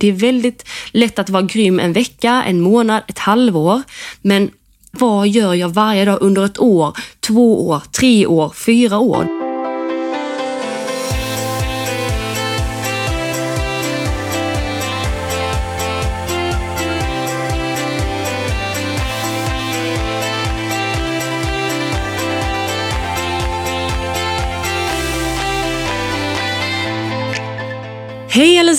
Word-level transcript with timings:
Det 0.00 0.08
är 0.08 0.12
väldigt 0.12 0.68
lätt 0.90 1.18
att 1.18 1.30
vara 1.30 1.42
grym 1.42 1.80
en 1.80 1.92
vecka, 1.92 2.44
en 2.46 2.60
månad, 2.60 3.02
ett 3.08 3.18
halvår. 3.18 3.82
Men 4.22 4.50
vad 4.90 5.28
gör 5.28 5.54
jag 5.54 5.68
varje 5.68 6.04
dag 6.04 6.18
under 6.20 6.44
ett 6.44 6.60
år, 6.60 6.96
två 7.20 7.68
år, 7.68 7.82
tre 7.92 8.26
år, 8.26 8.52
fyra 8.66 8.98
år? 8.98 9.45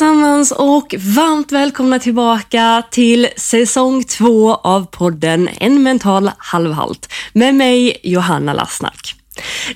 Allesammans 0.01 0.51
och 0.51 0.95
varmt 0.97 1.51
välkomna 1.51 1.99
tillbaka 1.99 2.83
till 2.91 3.27
säsong 3.37 4.03
två 4.03 4.55
av 4.55 4.85
podden 4.85 5.49
En 5.59 5.83
mental 5.83 6.31
halvhalt 6.37 7.13
med 7.33 7.55
mig 7.55 7.97
Johanna 8.03 8.53
Lassnack. 8.53 9.15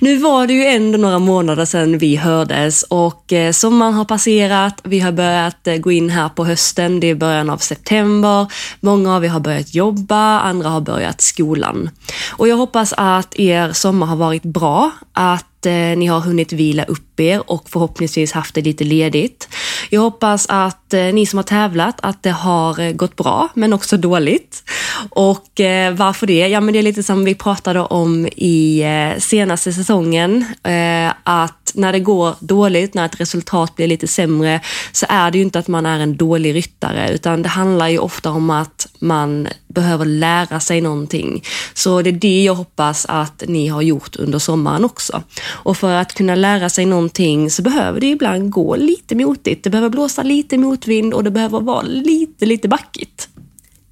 Nu 0.00 0.16
var 0.16 0.46
det 0.46 0.52
ju 0.52 0.64
ändå 0.64 0.98
några 0.98 1.18
månader 1.18 1.64
sedan 1.64 1.98
vi 1.98 2.16
hördes 2.16 2.82
och 2.82 3.32
eh, 3.32 3.52
sommaren 3.52 3.94
har 3.94 4.04
passerat. 4.04 4.80
Vi 4.84 5.00
har 5.00 5.12
börjat 5.12 5.66
eh, 5.66 5.76
gå 5.76 5.92
in 5.92 6.10
här 6.10 6.28
på 6.28 6.44
hösten. 6.44 7.00
Det 7.00 7.06
är 7.06 7.14
början 7.14 7.50
av 7.50 7.58
september. 7.58 8.46
Många 8.80 9.16
av 9.16 9.24
er 9.24 9.28
har 9.28 9.40
börjat 9.40 9.74
jobba, 9.74 10.40
andra 10.40 10.68
har 10.68 10.80
börjat 10.80 11.20
skolan. 11.20 11.90
Och 12.30 12.48
jag 12.48 12.56
hoppas 12.56 12.94
att 12.96 13.38
er 13.38 13.72
sommar 13.72 14.06
har 14.06 14.16
varit 14.16 14.42
bra, 14.42 14.90
att 15.12 15.46
eh, 15.66 15.72
ni 15.72 16.06
har 16.06 16.20
hunnit 16.20 16.52
vila 16.52 16.84
upp 16.84 17.20
er 17.20 17.50
och 17.50 17.70
förhoppningsvis 17.70 18.32
haft 18.32 18.54
det 18.54 18.62
lite 18.62 18.84
ledigt. 18.84 19.48
Jag 19.90 20.00
hoppas 20.00 20.46
att 20.48 20.94
eh, 20.94 21.02
ni 21.02 21.26
som 21.26 21.36
har 21.36 21.44
tävlat, 21.44 21.96
att 22.02 22.22
det 22.22 22.30
har 22.30 22.80
eh, 22.80 22.92
gått 22.92 23.16
bra, 23.16 23.48
men 23.54 23.72
också 23.72 23.96
dåligt. 23.96 24.62
Och 25.10 25.60
eh, 25.60 25.94
varför 25.94 26.26
det? 26.26 26.48
Ja, 26.48 26.60
men 26.60 26.72
det 26.72 26.78
är 26.78 26.82
lite 26.82 27.02
som 27.02 27.24
vi 27.24 27.34
pratade 27.34 27.80
om 27.80 28.28
i 28.36 28.82
eh, 28.82 29.20
senaste 29.20 29.72
säsongen, 29.72 30.44
eh, 30.62 31.12
att 31.22 31.61
när 31.74 31.92
det 31.92 32.00
går 32.00 32.34
dåligt, 32.40 32.94
när 32.94 33.06
ett 33.06 33.20
resultat 33.20 33.76
blir 33.76 33.86
lite 33.86 34.08
sämre, 34.08 34.60
så 34.92 35.06
är 35.08 35.30
det 35.30 35.38
ju 35.38 35.44
inte 35.44 35.58
att 35.58 35.68
man 35.68 35.86
är 35.86 36.00
en 36.00 36.16
dålig 36.16 36.54
ryttare, 36.54 37.10
utan 37.14 37.42
det 37.42 37.48
handlar 37.48 37.88
ju 37.88 37.98
ofta 37.98 38.30
om 38.30 38.50
att 38.50 38.88
man 38.98 39.48
behöver 39.68 40.04
lära 40.04 40.60
sig 40.60 40.80
någonting. 40.80 41.44
Så 41.74 42.02
det 42.02 42.10
är 42.10 42.12
det 42.12 42.42
jag 42.42 42.54
hoppas 42.54 43.06
att 43.08 43.42
ni 43.48 43.68
har 43.68 43.82
gjort 43.82 44.16
under 44.16 44.38
sommaren 44.38 44.84
också. 44.84 45.22
Och 45.48 45.76
för 45.76 45.94
att 45.94 46.14
kunna 46.14 46.34
lära 46.34 46.68
sig 46.68 46.86
någonting 46.86 47.50
så 47.50 47.62
behöver 47.62 48.00
det 48.00 48.10
ibland 48.10 48.50
gå 48.50 48.76
lite 48.76 49.14
motigt. 49.14 49.64
Det 49.64 49.70
behöver 49.70 49.88
blåsa 49.88 50.22
lite 50.22 50.58
motvind 50.58 51.14
och 51.14 51.24
det 51.24 51.30
behöver 51.30 51.60
vara 51.60 51.82
lite, 51.82 52.46
lite 52.46 52.68
backigt. 52.68 53.28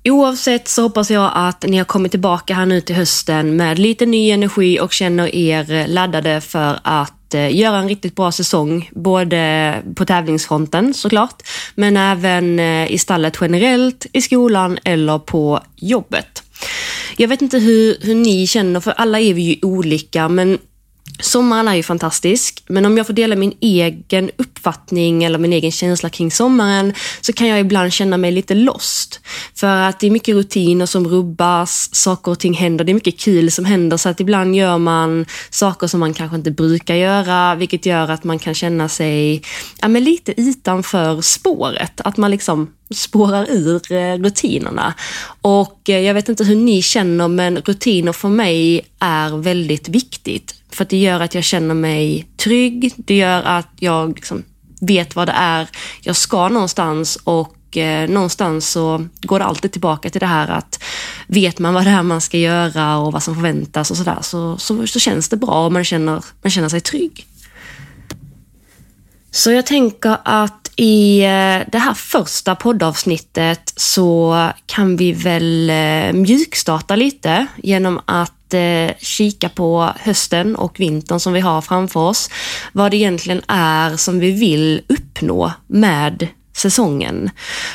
Oavsett 0.04 0.68
så 0.68 0.82
hoppas 0.82 1.10
jag 1.10 1.30
att 1.34 1.64
ni 1.66 1.76
har 1.76 1.84
kommit 1.84 2.10
tillbaka 2.10 2.54
här 2.54 2.66
nu 2.66 2.80
till 2.80 2.96
hösten 2.96 3.56
med 3.56 3.78
lite 3.78 4.06
ny 4.06 4.30
energi 4.30 4.80
och 4.80 4.92
känner 4.92 5.34
er 5.34 5.88
laddade 5.88 6.40
för 6.40 6.80
att 6.82 7.19
Eh, 7.34 7.56
göra 7.56 7.78
en 7.78 7.88
riktigt 7.88 8.16
bra 8.16 8.32
säsong, 8.32 8.90
både 8.92 9.74
på 9.96 10.04
tävlingsfronten 10.04 10.94
såklart, 10.94 11.42
men 11.74 11.96
även 11.96 12.58
eh, 12.58 12.92
i 12.92 12.98
stallet 12.98 13.38
generellt, 13.40 14.06
i 14.12 14.22
skolan 14.22 14.78
eller 14.84 15.18
på 15.18 15.60
jobbet. 15.76 16.42
Jag 17.16 17.28
vet 17.28 17.42
inte 17.42 17.58
hur, 17.58 17.96
hur 18.00 18.14
ni 18.14 18.46
känner, 18.46 18.80
för 18.80 18.90
alla 18.90 19.20
är 19.20 19.34
vi 19.34 19.42
ju 19.42 19.56
olika, 19.62 20.28
men 20.28 20.58
Sommaren 21.20 21.68
är 21.68 21.74
ju 21.74 21.82
fantastisk, 21.82 22.64
men 22.68 22.86
om 22.86 22.96
jag 22.96 23.06
får 23.06 23.14
dela 23.14 23.36
min 23.36 23.52
egen 23.60 24.30
uppfattning 24.36 25.24
eller 25.24 25.38
min 25.38 25.52
egen 25.52 25.72
känsla 25.72 26.08
kring 26.08 26.30
sommaren 26.30 26.94
så 27.20 27.32
kan 27.32 27.48
jag 27.48 27.60
ibland 27.60 27.92
känna 27.92 28.16
mig 28.16 28.32
lite 28.32 28.54
lost. 28.54 29.20
För 29.54 29.76
att 29.76 30.00
det 30.00 30.06
är 30.06 30.10
mycket 30.10 30.34
rutiner 30.34 30.86
som 30.86 31.08
rubbas, 31.08 31.94
saker 31.94 32.32
och 32.32 32.38
ting 32.38 32.54
händer, 32.54 32.84
det 32.84 32.92
är 32.92 32.94
mycket 32.94 33.20
kul 33.20 33.50
som 33.50 33.64
händer 33.64 33.96
så 33.96 34.08
att 34.08 34.20
ibland 34.20 34.56
gör 34.56 34.78
man 34.78 35.26
saker 35.50 35.86
som 35.86 36.00
man 36.00 36.14
kanske 36.14 36.36
inte 36.36 36.50
brukar 36.50 36.94
göra, 36.94 37.54
vilket 37.54 37.86
gör 37.86 38.10
att 38.10 38.24
man 38.24 38.38
kan 38.38 38.54
känna 38.54 38.88
sig 38.88 39.42
ja, 39.80 39.88
men 39.88 40.04
lite 40.04 40.40
utanför 40.40 41.20
spåret. 41.20 42.00
Att 42.04 42.16
man 42.16 42.30
liksom 42.30 42.70
spårar 42.94 43.46
ur 43.50 43.92
eh, 43.92 44.16
rutinerna. 44.16 44.94
Och 45.42 45.90
eh, 45.90 46.00
jag 46.00 46.14
vet 46.14 46.28
inte 46.28 46.44
hur 46.44 46.56
ni 46.56 46.82
känner, 46.82 47.28
men 47.28 47.56
rutiner 47.56 48.12
för 48.12 48.28
mig 48.28 48.86
är 48.98 49.36
väldigt 49.42 49.88
viktigt. 49.88 50.59
För 50.74 50.84
det 50.84 50.96
gör 50.96 51.20
att 51.20 51.34
jag 51.34 51.44
känner 51.44 51.74
mig 51.74 52.26
trygg, 52.36 52.92
det 52.96 53.16
gör 53.16 53.42
att 53.42 53.68
jag 53.78 54.14
liksom 54.14 54.42
vet 54.80 55.16
vad 55.16 55.28
det 55.28 55.34
är 55.36 55.68
jag 56.00 56.16
ska 56.16 56.48
någonstans 56.48 57.18
och 57.24 57.76
eh, 57.76 58.08
någonstans 58.08 58.70
så 58.70 59.06
går 59.22 59.38
det 59.38 59.44
alltid 59.44 59.72
tillbaka 59.72 60.10
till 60.10 60.20
det 60.20 60.26
här 60.26 60.48
att 60.48 60.82
vet 61.26 61.58
man 61.58 61.74
vad 61.74 61.84
det 61.84 61.90
är 61.90 62.02
man 62.02 62.20
ska 62.20 62.38
göra 62.38 62.98
och 62.98 63.12
vad 63.12 63.22
som 63.22 63.34
förväntas 63.34 63.90
och 63.90 63.96
sådär 63.96 64.18
så, 64.20 64.58
så, 64.58 64.86
så 64.86 64.98
känns 64.98 65.28
det 65.28 65.36
bra 65.36 65.66
och 65.66 65.72
man 65.72 65.84
känner, 65.84 66.24
man 66.42 66.50
känner 66.50 66.68
sig 66.68 66.80
trygg. 66.80 67.26
Så 69.30 69.50
jag 69.50 69.66
tänker 69.66 70.16
att 70.24 70.70
i 70.76 71.20
eh, 71.20 71.60
det 71.72 71.78
här 71.78 71.94
första 71.94 72.54
poddavsnittet 72.54 73.72
så 73.76 74.36
kan 74.66 74.96
vi 74.96 75.12
väl 75.12 75.70
eh, 75.70 76.12
mjukstarta 76.12 76.96
lite 76.96 77.46
genom 77.56 78.00
att 78.04 78.32
eh, 78.54 78.90
kika 78.98 79.48
på 79.48 79.92
hösten 80.00 80.56
och 80.56 80.80
vintern 80.80 81.20
som 81.20 81.32
vi 81.32 81.40
har 81.40 81.60
framför 81.60 82.00
oss. 82.00 82.30
Vad 82.72 82.90
det 82.90 82.96
egentligen 82.96 83.42
är 83.48 83.96
som 83.96 84.18
vi 84.18 84.30
vill 84.30 84.82
uppnå 84.88 85.52
med 85.66 86.28
säsongen. 86.56 87.30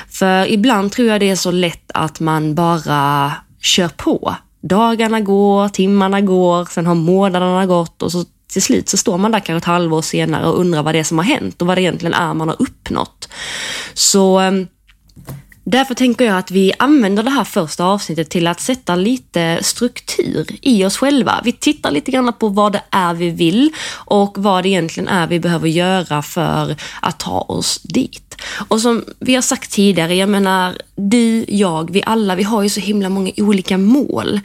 För 0.10 0.52
ibland 0.52 0.92
tror 0.92 1.08
jag 1.08 1.20
det 1.20 1.30
är 1.30 1.36
så 1.36 1.52
lätt 1.52 1.92
att 1.94 2.20
man 2.20 2.56
bara 2.56 3.32
kör 3.62 3.88
på. 3.88 4.36
Dagarna 4.62 5.22
går, 5.22 5.70
timmarna 5.70 6.22
går, 6.22 6.66
sen 6.66 6.86
har 6.86 6.96
månaderna 6.96 7.66
gått 7.66 8.02
och 8.02 8.12
så 8.12 8.26
till 8.54 8.62
slut 8.62 8.90
så 8.90 8.98
står 8.98 9.18
man 9.18 9.32
där 9.32 9.40
kanske 9.40 9.58
ett 9.58 9.66
halvår 9.66 10.02
senare 10.02 10.48
och 10.48 10.60
undrar 10.60 10.84
vad 10.84 10.96
det 10.96 11.00
är 11.00 11.04
som 11.04 11.18
har 11.18 11.26
hänt 11.26 11.62
och 11.62 11.68
vad 11.68 11.78
det 11.78 11.82
egentligen 11.82 12.14
är 12.14 12.34
man 12.34 12.48
har 12.48 12.62
uppnått. 12.62 13.30
Så 13.94 14.40
eh, 14.40 14.52
Därför 15.68 15.94
tänker 15.94 16.26
jag 16.26 16.38
att 16.38 16.52
vi 16.52 16.74
använder 16.80 17.24
det 17.24 17.30
här 17.30 17.44
första 17.44 17.86
avsnittet 17.86 18.30
till 18.30 18.48
att 18.48 18.60
sätta 18.60 18.96
lite 18.96 19.60
struktur 19.62 20.48
i 20.62 20.86
oss 20.86 20.98
själva. 20.98 21.42
Vi 21.44 21.52
tittar 21.52 21.92
lite 21.92 22.12
grann 22.12 22.34
på 22.34 22.50
vad 22.50 22.72
det 22.72 22.82
är 22.90 23.14
vi 23.14 23.30
vill 23.30 23.72
och 23.94 24.38
vad 24.38 24.64
det 24.64 24.70
egentligen 24.70 25.08
är 25.08 25.28
vi 25.28 25.40
behöver 25.40 25.68
göra 25.68 26.22
för 26.22 26.76
att 27.02 27.20
ta 27.20 27.40
oss 27.40 27.82
dit. 27.84 28.25
Och 28.68 28.82
som 28.82 29.04
vi 29.20 29.36
har 29.36 29.42
sagt 29.42 29.72
tidigare, 29.72 30.16
jag 30.16 30.30
menar 30.30 30.78
du, 30.96 31.46
jag, 31.48 31.92
vi 31.92 32.04
alla, 32.06 32.36
vi 32.36 32.44
har 32.44 32.64
ju 32.64 32.70
så 32.70 32.80
himla 32.80 33.10
många 33.10 33.32
olika 33.38 33.78
mål. 33.78 34.40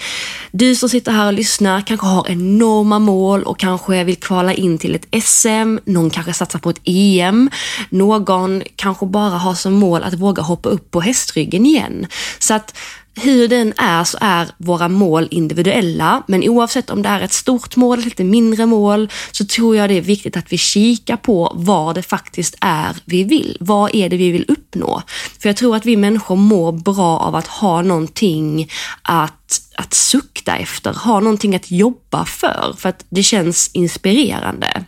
Du 0.52 0.74
som 0.74 0.88
sitter 0.88 1.12
här 1.12 1.26
och 1.26 1.32
lyssnar 1.32 1.80
kanske 1.80 2.06
har 2.06 2.30
enorma 2.30 2.98
mål 2.98 3.42
och 3.42 3.58
kanske 3.58 4.04
vill 4.04 4.16
kvala 4.16 4.54
in 4.54 4.78
till 4.78 4.94
ett 4.94 5.24
SM, 5.24 5.78
någon 5.84 6.10
kanske 6.10 6.32
satsar 6.32 6.58
på 6.58 6.70
ett 6.70 6.80
EM, 6.84 7.50
någon 7.90 8.62
kanske 8.76 9.06
bara 9.06 9.38
har 9.38 9.54
som 9.54 9.72
mål 9.72 10.02
att 10.02 10.14
våga 10.14 10.42
hoppa 10.42 10.68
upp 10.68 10.90
på 10.90 11.00
hästryggen 11.00 11.66
igen. 11.66 12.06
Så 12.38 12.54
att 12.54 12.76
hur 13.14 13.48
den 13.48 13.72
är 13.76 14.04
så 14.04 14.18
är 14.20 14.48
våra 14.56 14.88
mål 14.88 15.28
individuella, 15.30 16.22
men 16.28 16.48
oavsett 16.48 16.90
om 16.90 17.02
det 17.02 17.08
är 17.08 17.20
ett 17.20 17.32
stort 17.32 17.76
mål 17.76 17.98
eller 17.98 18.04
lite 18.04 18.24
mindre 18.24 18.66
mål 18.66 19.10
så 19.30 19.44
tror 19.44 19.76
jag 19.76 19.90
det 19.90 19.94
är 19.94 20.00
viktigt 20.00 20.36
att 20.36 20.52
vi 20.52 20.58
kikar 20.58 21.16
på 21.16 21.52
vad 21.54 21.94
det 21.94 22.02
faktiskt 22.02 22.56
är 22.60 22.96
vi 23.04 23.24
vill. 23.24 23.56
Vad 23.60 23.94
är 23.94 24.08
det 24.08 24.16
vi 24.16 24.30
vill 24.30 24.44
uppnå? 24.48 25.02
För 25.40 25.48
jag 25.48 25.56
tror 25.56 25.76
att 25.76 25.86
vi 25.86 25.96
människor 25.96 26.36
mår 26.36 26.72
bra 26.72 27.18
av 27.18 27.34
att 27.34 27.46
ha 27.46 27.82
någonting 27.82 28.70
att, 29.02 29.60
att 29.76 29.94
sukta 29.94 30.56
efter, 30.56 30.92
ha 30.92 31.20
någonting 31.20 31.54
att 31.54 31.70
jobba 31.70 32.24
för, 32.24 32.74
för 32.78 32.88
att 32.88 33.04
det 33.08 33.22
känns 33.22 33.70
inspirerande. 33.72 34.84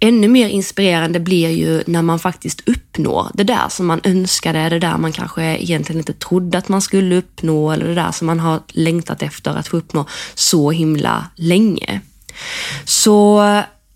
Ännu 0.00 0.28
mer 0.28 0.48
inspirerande 0.48 1.20
blir 1.20 1.50
ju 1.50 1.82
när 1.86 2.02
man 2.02 2.18
faktiskt 2.18 2.68
uppnår 2.68 3.30
det 3.34 3.44
där 3.44 3.68
som 3.68 3.86
man 3.86 4.00
önskade, 4.04 4.68
det 4.68 4.78
där 4.78 4.96
man 4.96 5.12
kanske 5.12 5.42
egentligen 5.42 6.00
inte 6.00 6.12
trodde 6.12 6.58
att 6.58 6.68
man 6.68 6.82
skulle 6.82 7.16
uppnå 7.16 7.72
eller 7.72 7.86
det 7.86 7.94
där 7.94 8.12
som 8.12 8.26
man 8.26 8.40
har 8.40 8.60
längtat 8.68 9.22
efter 9.22 9.50
att 9.50 9.68
få 9.68 9.76
uppnå 9.76 10.06
så 10.34 10.70
himla 10.70 11.26
länge. 11.36 12.00
Så 12.84 13.42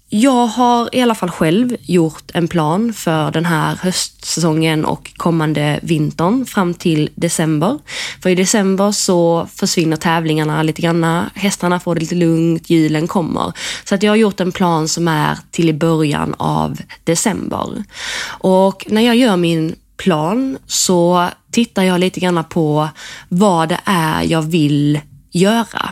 jag 0.08 0.46
har 0.46 0.94
i 0.94 1.02
alla 1.02 1.14
fall 1.14 1.31
själv 1.31 1.76
gjort 1.81 2.31
en 2.34 2.49
plan 2.49 2.93
för 2.93 3.31
den 3.31 3.44
här 3.44 3.76
höstsäsongen 3.76 4.84
och 4.84 5.12
kommande 5.16 5.81
vintern 5.82 6.46
fram 6.46 6.75
till 6.75 7.10
december. 7.14 7.78
För 8.22 8.31
i 8.31 8.34
december 8.34 8.93
så 8.93 9.49
försvinner 9.55 9.96
tävlingarna 9.96 10.62
lite 10.62 10.82
grann. 10.82 11.25
Hästarna 11.34 11.81
får 11.81 11.94
det 11.94 12.00
lite 12.00 12.14
lugnt, 12.14 12.70
julen 12.70 13.08
kommer. 13.08 13.52
Så 13.84 13.94
att 13.94 14.02
jag 14.02 14.12
har 14.12 14.16
gjort 14.16 14.40
en 14.40 14.52
plan 14.52 14.88
som 14.88 15.08
är 15.08 15.38
till 15.50 15.69
i 15.69 15.72
början 15.72 16.34
av 16.38 16.78
december. 17.04 17.84
Och 18.28 18.87
när 18.88 19.02
jag 19.02 19.16
gör 19.16 19.37
min 19.37 19.75
plan 19.96 20.58
så 20.66 21.28
tittar 21.50 21.82
jag 21.82 22.00
lite 22.00 22.20
grann 22.20 22.44
på 22.44 22.88
vad 23.28 23.69
det 23.69 23.81
är 23.84 24.22
jag 24.22 24.43
vill 24.43 25.00
göra. 25.32 25.90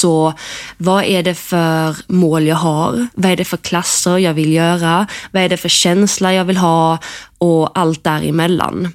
Så 0.00 0.32
vad 0.76 1.04
är 1.04 1.22
det 1.22 1.34
för 1.34 1.96
mål 2.06 2.46
jag 2.46 2.56
har? 2.56 3.06
Vad 3.14 3.32
är 3.32 3.36
det 3.36 3.44
för 3.44 3.56
klasser 3.56 4.18
jag 4.18 4.34
vill 4.34 4.52
göra? 4.52 5.06
Vad 5.32 5.42
är 5.42 5.48
det 5.48 5.56
för 5.56 5.68
känsla 5.68 6.34
jag 6.34 6.44
vill 6.44 6.56
ha? 6.56 6.98
Och 7.38 7.78
allt 7.78 8.04
däremellan. 8.04 8.92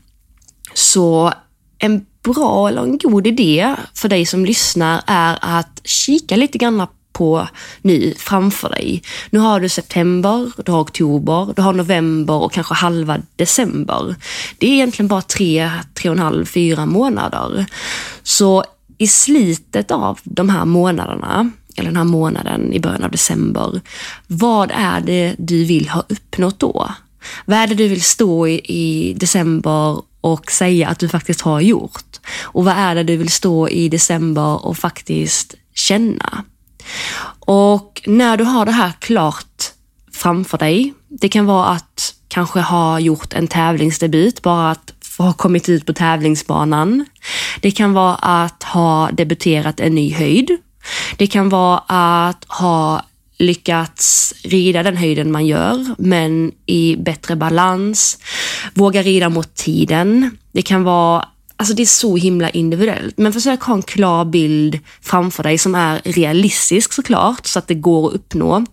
Så 0.74 1.34
en 1.80 2.06
bra 2.24 2.68
eller 2.68 2.82
en 2.82 2.98
god 2.98 3.28
idé 3.28 3.76
för 3.94 4.10
dig 4.10 4.26
som 4.26 4.46
lyssnar 4.46 5.02
är 5.08 5.38
att 5.42 5.82
kika 5.84 6.36
lite 6.36 6.58
grann 6.58 6.88
på 7.14 7.48
nu 7.82 8.14
framför 8.18 8.70
dig. 8.70 9.04
Nu 9.30 9.40
har 9.40 9.60
du 9.60 9.70
september, 9.70 10.52
du 10.66 10.72
har 10.72 10.82
oktober, 10.82 11.54
du 11.56 11.62
har 11.62 11.74
november 11.74 12.34
och 12.34 12.52
kanske 12.52 12.74
halva 12.74 13.18
december. 13.36 14.16
Det 14.58 14.68
är 14.68 14.72
egentligen 14.72 15.08
bara 15.08 15.22
tre, 15.22 15.72
tre 15.94 16.10
och 16.10 16.16
en 16.16 16.24
halv, 16.24 16.46
fyra 16.46 16.86
månader. 16.86 17.66
Så 18.24 18.64
i 19.04 19.08
slutet 19.08 19.92
av 19.92 20.20
de 20.24 20.50
här 20.50 20.66
månaderna, 20.66 21.52
eller 21.76 21.90
den 21.90 21.98
här 21.98 22.04
månaden 22.04 22.74
i 22.74 22.80
början 22.80 23.04
av 23.04 23.12
december, 23.12 23.82
vad 24.28 24.72
är 24.72 25.02
det 25.02 25.36
du 25.38 25.66
vill 25.66 25.90
ha 25.90 26.04
uppnått 26.10 26.60
då? 26.60 26.92
Vad 27.46 27.58
är 27.58 27.68
det 27.68 27.76
du 27.76 27.88
vill 27.88 28.04
stå 28.04 28.48
i, 28.48 28.62
i 28.66 29.14
december 29.14 30.02
och 30.22 30.52
säga 30.52 30.88
att 30.88 31.00
du 31.00 31.10
faktiskt 31.10 31.42
har 31.42 31.62
gjort? 31.62 32.20
Och 32.42 32.66
vad 32.66 32.74
är 32.78 32.96
det 32.96 33.04
du 33.04 33.18
vill 33.18 33.32
stå 33.32 33.70
i 33.70 33.90
december 33.90 34.66
och 34.66 34.78
faktiskt 34.78 35.56
känna? 35.76 36.44
Och 37.46 38.02
när 38.06 38.38
du 38.38 38.44
har 38.44 38.66
det 38.66 38.72
här 38.72 38.92
klart 39.00 39.72
framför 40.12 40.58
dig, 40.58 40.94
det 41.10 41.30
kan 41.30 41.46
vara 41.46 41.66
att 41.66 42.16
kanske 42.28 42.60
ha 42.60 43.00
gjort 43.00 43.34
en 43.34 43.48
tävlingsdebut, 43.48 44.42
bara 44.42 44.72
att 44.72 44.93
ha 45.18 45.34
kommit 45.34 45.70
ut 45.70 45.86
på 45.86 45.94
tävlingsbanan. 45.94 47.06
Det 47.62 47.72
kan 47.72 47.94
vara 47.94 48.16
att 48.16 48.64
ha 48.64 49.10
debuterat 49.12 49.80
en 49.80 49.96
ny 49.96 50.14
höjd. 50.14 50.58
Det 51.18 51.28
kan 51.28 51.50
vara 51.50 51.78
att 51.88 52.46
ha 52.48 53.06
lyckats 53.38 54.34
rida 54.44 54.84
den 54.84 54.98
höjden 54.98 55.32
man 55.32 55.46
gör, 55.46 55.96
men 55.98 56.52
i 56.66 56.96
bättre 56.96 57.36
balans. 57.36 58.18
Våga 58.74 59.02
rida 59.02 59.30
mot 59.30 59.56
tiden. 59.56 60.38
Det 60.52 60.62
kan 60.62 60.84
vara 60.84 61.28
Alltså 61.58 61.76
det 61.76 61.84
är 61.84 61.86
så 61.86 62.16
himla 62.16 62.50
individuellt. 62.50 63.18
Men 63.18 63.34
försök 63.34 63.62
ha 63.62 63.74
en 63.74 63.82
klar 63.82 64.26
bild 64.26 64.80
framför 65.02 65.44
dig 65.44 65.58
som 65.58 65.76
är 65.76 66.02
realistisk 66.06 66.94
såklart, 66.94 67.46
så 67.48 67.60
att 67.60 67.68
det 67.68 67.74
går 67.74 68.08
att 68.08 68.16
uppnå 68.16 68.66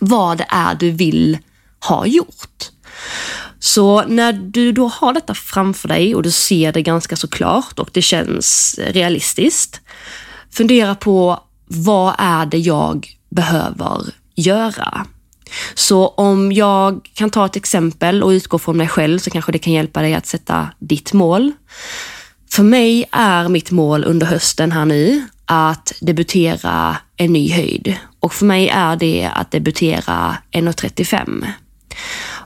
vad 0.00 0.38
det 0.38 0.46
är 0.48 0.74
du 0.74 0.90
vill 0.90 1.38
ha 1.80 2.06
gjort. 2.06 2.70
Så 3.60 4.04
när 4.06 4.32
du 4.32 4.72
då 4.72 4.88
har 4.88 5.12
detta 5.12 5.34
framför 5.34 5.88
dig 5.88 6.14
och 6.14 6.22
du 6.22 6.30
ser 6.30 6.72
det 6.72 6.82
ganska 6.82 7.16
så 7.16 7.28
klart 7.28 7.78
och 7.78 7.90
det 7.92 8.02
känns 8.02 8.78
realistiskt, 8.86 9.80
fundera 10.50 10.94
på 10.94 11.40
vad 11.66 12.14
är 12.18 12.46
det 12.46 12.58
jag 12.58 13.08
behöver 13.30 14.02
göra? 14.34 15.06
Så 15.74 16.08
om 16.08 16.52
jag 16.52 17.08
kan 17.14 17.30
ta 17.30 17.46
ett 17.46 17.56
exempel 17.56 18.22
och 18.22 18.28
utgå 18.28 18.58
från 18.58 18.76
mig 18.76 18.88
själv 18.88 19.18
så 19.18 19.30
kanske 19.30 19.52
det 19.52 19.58
kan 19.58 19.72
hjälpa 19.72 20.02
dig 20.02 20.14
att 20.14 20.26
sätta 20.26 20.68
ditt 20.78 21.12
mål. 21.12 21.52
För 22.50 22.62
mig 22.62 23.04
är 23.12 23.48
mitt 23.48 23.70
mål 23.70 24.04
under 24.04 24.26
hösten 24.26 24.72
här 24.72 24.84
nu 24.84 25.28
att 25.44 25.92
debutera 26.00 26.96
en 27.16 27.32
ny 27.32 27.52
höjd. 27.52 27.96
Och 28.20 28.34
för 28.34 28.46
mig 28.46 28.68
är 28.68 28.96
det 28.96 29.30
att 29.34 29.50
debutera 29.50 30.36
1,35. 30.52 31.46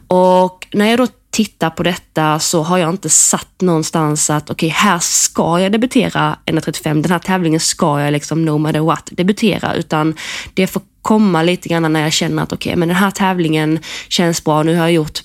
Och 0.09 0.67
när 0.73 0.87
jag 0.87 0.99
då 0.99 1.07
tittar 1.31 1.71
på 1.71 1.83
detta 1.83 2.39
så 2.39 2.63
har 2.63 2.79
jag 2.79 2.91
inte 2.91 3.09
satt 3.09 3.61
någonstans 3.61 4.31
att 4.31 4.51
okej, 4.51 4.67
okay, 4.67 4.71
här 4.71 4.99
ska 4.99 5.61
jag 5.61 5.73
debutera 5.73 6.37
1,35. 6.47 7.03
Den 7.03 7.13
här 7.13 7.19
tävlingen 7.19 7.61
ska 7.61 8.01
jag 8.01 8.13
liksom 8.13 8.45
no 8.45 8.59
matter 8.59 8.81
what 8.81 9.09
debutera, 9.13 9.75
utan 9.75 10.15
det 10.55 10.67
får 10.67 10.83
komma 11.03 11.43
lite 11.43 11.69
grann 11.69 11.93
när 11.93 12.01
jag 12.01 12.13
känner 12.13 12.43
att 12.43 12.53
okej, 12.53 12.71
okay, 12.71 12.79
men 12.79 12.89
den 12.89 12.97
här 12.97 13.11
tävlingen 13.11 13.79
känns 14.09 14.45
bra. 14.45 14.63
Nu 14.63 14.77
har 14.77 14.83
jag 14.83 14.93
gjort 14.93 15.21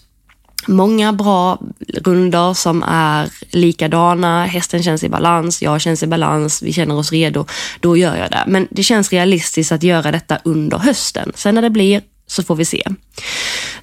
många 0.67 1.13
bra 1.13 1.59
runder 1.87 2.53
som 2.53 2.83
är 2.83 3.29
likadana. 3.49 4.45
Hästen 4.45 4.83
känns 4.83 5.03
i 5.03 5.09
balans, 5.09 5.61
jag 5.61 5.81
känns 5.81 6.03
i 6.03 6.07
balans, 6.07 6.61
vi 6.61 6.73
känner 6.73 6.97
oss 6.97 7.11
redo. 7.11 7.45
Då 7.79 7.97
gör 7.97 8.15
jag 8.15 8.31
det. 8.31 8.43
Men 8.47 8.67
det 8.71 8.83
känns 8.83 9.11
realistiskt 9.11 9.71
att 9.71 9.83
göra 9.83 10.11
detta 10.11 10.39
under 10.43 10.77
hösten. 10.77 11.31
Sen 11.35 11.55
när 11.55 11.61
det 11.61 11.69
blir 11.69 12.01
så 12.29 12.43
får 12.43 12.55
vi 12.55 12.65
se. 12.65 12.83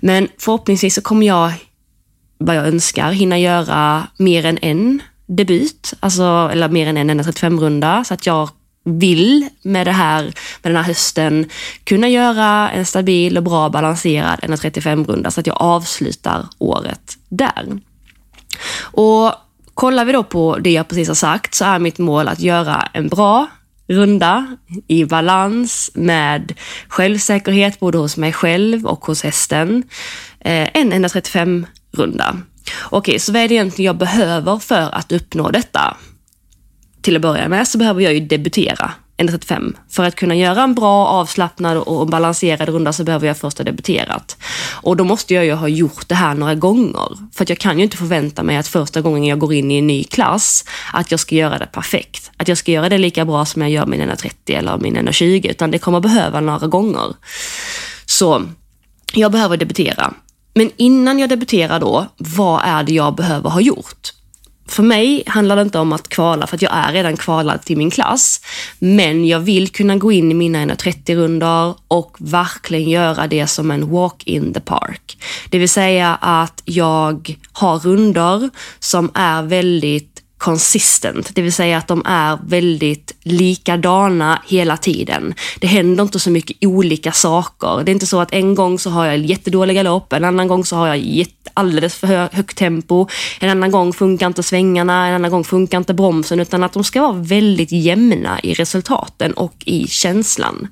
Men 0.00 0.28
förhoppningsvis 0.38 0.94
så 0.94 1.00
kommer 1.00 1.26
jag, 1.26 1.52
vad 2.38 2.56
jag 2.56 2.66
önskar, 2.66 3.12
hinna 3.12 3.38
göra 3.38 4.06
mer 4.16 4.46
än 4.46 4.58
en 4.62 5.02
debut, 5.26 5.94
alltså, 6.00 6.48
eller 6.52 6.68
mer 6.68 6.86
än 6.86 6.96
en 6.96 7.20
35-runda, 7.20 8.04
så 8.04 8.14
att 8.14 8.26
jag 8.26 8.50
vill 8.84 9.48
med 9.62 9.86
det 9.86 9.92
här, 9.92 10.22
med 10.62 10.72
den 10.72 10.76
här 10.76 10.82
hösten 10.82 11.50
kunna 11.84 12.08
göra 12.08 12.70
en 12.70 12.86
stabil 12.86 13.36
och 13.36 13.42
bra 13.42 13.68
balanserad 13.68 14.40
1.35-runda 14.40 15.30
så 15.30 15.40
att 15.40 15.46
jag 15.46 15.56
avslutar 15.60 16.46
året 16.58 17.16
där. 17.28 17.80
Och 18.80 19.32
kollar 19.74 20.04
vi 20.04 20.12
då 20.12 20.22
på 20.22 20.58
det 20.58 20.70
jag 20.70 20.88
precis 20.88 21.08
har 21.08 21.14
sagt 21.14 21.54
så 21.54 21.64
är 21.64 21.78
mitt 21.78 21.98
mål 21.98 22.28
att 22.28 22.40
göra 22.40 22.88
en 22.92 23.08
bra 23.08 23.46
runda 23.88 24.56
i 24.88 25.04
balans 25.04 25.90
med 25.94 26.52
självsäkerhet 26.88 27.80
både 27.80 27.98
hos 27.98 28.16
mig 28.16 28.32
själv 28.32 28.86
och 28.86 29.04
hos 29.04 29.22
hästen. 29.22 29.82
Eh, 30.40 30.68
en 30.74 30.92
en 30.92 31.04
1.35-runda. 31.04 32.38
Okej, 32.90 33.18
så 33.18 33.32
vad 33.32 33.42
är 33.42 33.48
det 33.48 33.54
egentligen 33.54 33.86
jag 33.86 33.96
behöver 33.96 34.58
för 34.58 34.94
att 34.94 35.12
uppnå 35.12 35.50
detta? 35.50 35.96
till 37.06 37.16
att 37.16 37.22
börja 37.22 37.48
med 37.48 37.68
så 37.68 37.78
behöver 37.78 38.00
jag 38.00 38.14
ju 38.14 38.20
debutera 38.20 38.92
1.35. 39.18 39.76
För 39.90 40.04
att 40.04 40.14
kunna 40.16 40.34
göra 40.34 40.62
en 40.62 40.74
bra, 40.74 41.06
avslappnad 41.06 41.76
och 41.76 42.06
balanserad 42.06 42.68
runda 42.68 42.92
så 42.92 43.04
behöver 43.04 43.26
jag 43.26 43.36
först 43.36 43.58
ha 43.58 43.64
debuterat. 43.64 44.36
Och 44.82 44.96
då 44.96 45.04
måste 45.04 45.34
jag 45.34 45.44
ju 45.44 45.52
ha 45.52 45.68
gjort 45.68 46.08
det 46.08 46.14
här 46.14 46.34
några 46.34 46.54
gånger. 46.54 47.08
För 47.32 47.44
att 47.44 47.48
jag 47.48 47.58
kan 47.58 47.78
ju 47.78 47.84
inte 47.84 47.96
förvänta 47.96 48.42
mig 48.42 48.56
att 48.56 48.68
första 48.68 49.00
gången 49.00 49.24
jag 49.24 49.38
går 49.38 49.52
in 49.52 49.70
i 49.70 49.78
en 49.78 49.86
ny 49.86 50.04
klass, 50.04 50.64
att 50.92 51.10
jag 51.10 51.20
ska 51.20 51.34
göra 51.34 51.58
det 51.58 51.66
perfekt. 51.66 52.30
Att 52.36 52.48
jag 52.48 52.58
ska 52.58 52.72
göra 52.72 52.88
det 52.88 52.98
lika 52.98 53.24
bra 53.24 53.44
som 53.44 53.62
jag 53.62 53.70
gör 53.70 53.86
min 53.86 54.00
1.30 54.00 54.58
eller 54.58 54.78
min 54.78 54.96
1.20, 54.96 55.50
utan 55.50 55.70
det 55.70 55.78
kommer 55.78 56.00
behöva 56.00 56.40
några 56.40 56.66
gånger. 56.66 57.14
Så 58.06 58.42
jag 59.12 59.32
behöver 59.32 59.56
debutera. 59.56 60.14
Men 60.54 60.70
innan 60.76 61.18
jag 61.18 61.28
debuterar 61.28 61.80
då, 61.80 62.06
vad 62.16 62.60
är 62.64 62.82
det 62.82 62.92
jag 62.92 63.14
behöver 63.14 63.50
ha 63.50 63.60
gjort? 63.60 64.12
För 64.68 64.82
mig 64.82 65.22
handlar 65.26 65.56
det 65.56 65.62
inte 65.62 65.78
om 65.78 65.92
att 65.92 66.08
kvala, 66.08 66.46
för 66.46 66.56
att 66.56 66.62
jag 66.62 66.72
är 66.74 66.92
redan 66.92 67.16
kvalad 67.16 67.62
till 67.62 67.76
min 67.76 67.90
klass. 67.90 68.40
Men 68.78 69.26
jag 69.26 69.40
vill 69.40 69.68
kunna 69.68 69.96
gå 69.96 70.12
in 70.12 70.30
i 70.30 70.34
mina 70.34 70.58
130 70.58 71.16
rundor 71.16 71.74
och 71.88 72.16
verkligen 72.18 72.90
göra 72.90 73.26
det 73.26 73.46
som 73.46 73.70
en 73.70 73.90
walk 73.90 74.22
in 74.26 74.52
the 74.52 74.60
park. 74.60 75.18
Det 75.50 75.58
vill 75.58 75.68
säga 75.68 76.14
att 76.20 76.62
jag 76.64 77.36
har 77.52 77.78
rundor 77.78 78.50
som 78.78 79.10
är 79.14 79.42
väldigt 79.42 80.15
consistent, 80.38 81.34
det 81.34 81.42
vill 81.42 81.52
säga 81.52 81.78
att 81.78 81.88
de 81.88 82.02
är 82.06 82.38
väldigt 82.46 83.14
likadana 83.22 84.42
hela 84.46 84.76
tiden. 84.76 85.34
Det 85.58 85.66
händer 85.66 86.02
inte 86.02 86.20
så 86.20 86.30
mycket 86.30 86.56
olika 86.66 87.12
saker. 87.12 87.84
Det 87.84 87.90
är 87.90 87.92
inte 87.92 88.06
så 88.06 88.20
att 88.20 88.32
en 88.32 88.54
gång 88.54 88.78
så 88.78 88.90
har 88.90 89.06
jag 89.06 89.18
jättedåliga 89.18 89.82
lopp, 89.82 90.12
en 90.12 90.24
annan 90.24 90.48
gång 90.48 90.64
så 90.64 90.76
har 90.76 90.86
jag 90.86 91.26
alldeles 91.54 91.94
för 91.94 92.06
hö 92.06 92.28
högt 92.32 92.56
tempo, 92.56 93.06
en 93.40 93.50
annan 93.50 93.70
gång 93.70 93.92
funkar 93.92 94.26
inte 94.26 94.42
svängarna, 94.42 95.06
en 95.06 95.14
annan 95.14 95.30
gång 95.30 95.44
funkar 95.44 95.78
inte 95.78 95.94
bromsen, 95.94 96.40
utan 96.40 96.62
att 96.62 96.72
de 96.72 96.84
ska 96.84 97.00
vara 97.02 97.12
väldigt 97.12 97.72
jämna 97.72 98.40
i 98.40 98.54
resultaten 98.54 99.32
och 99.32 99.54
i 99.66 99.86
känslan. 99.88 100.68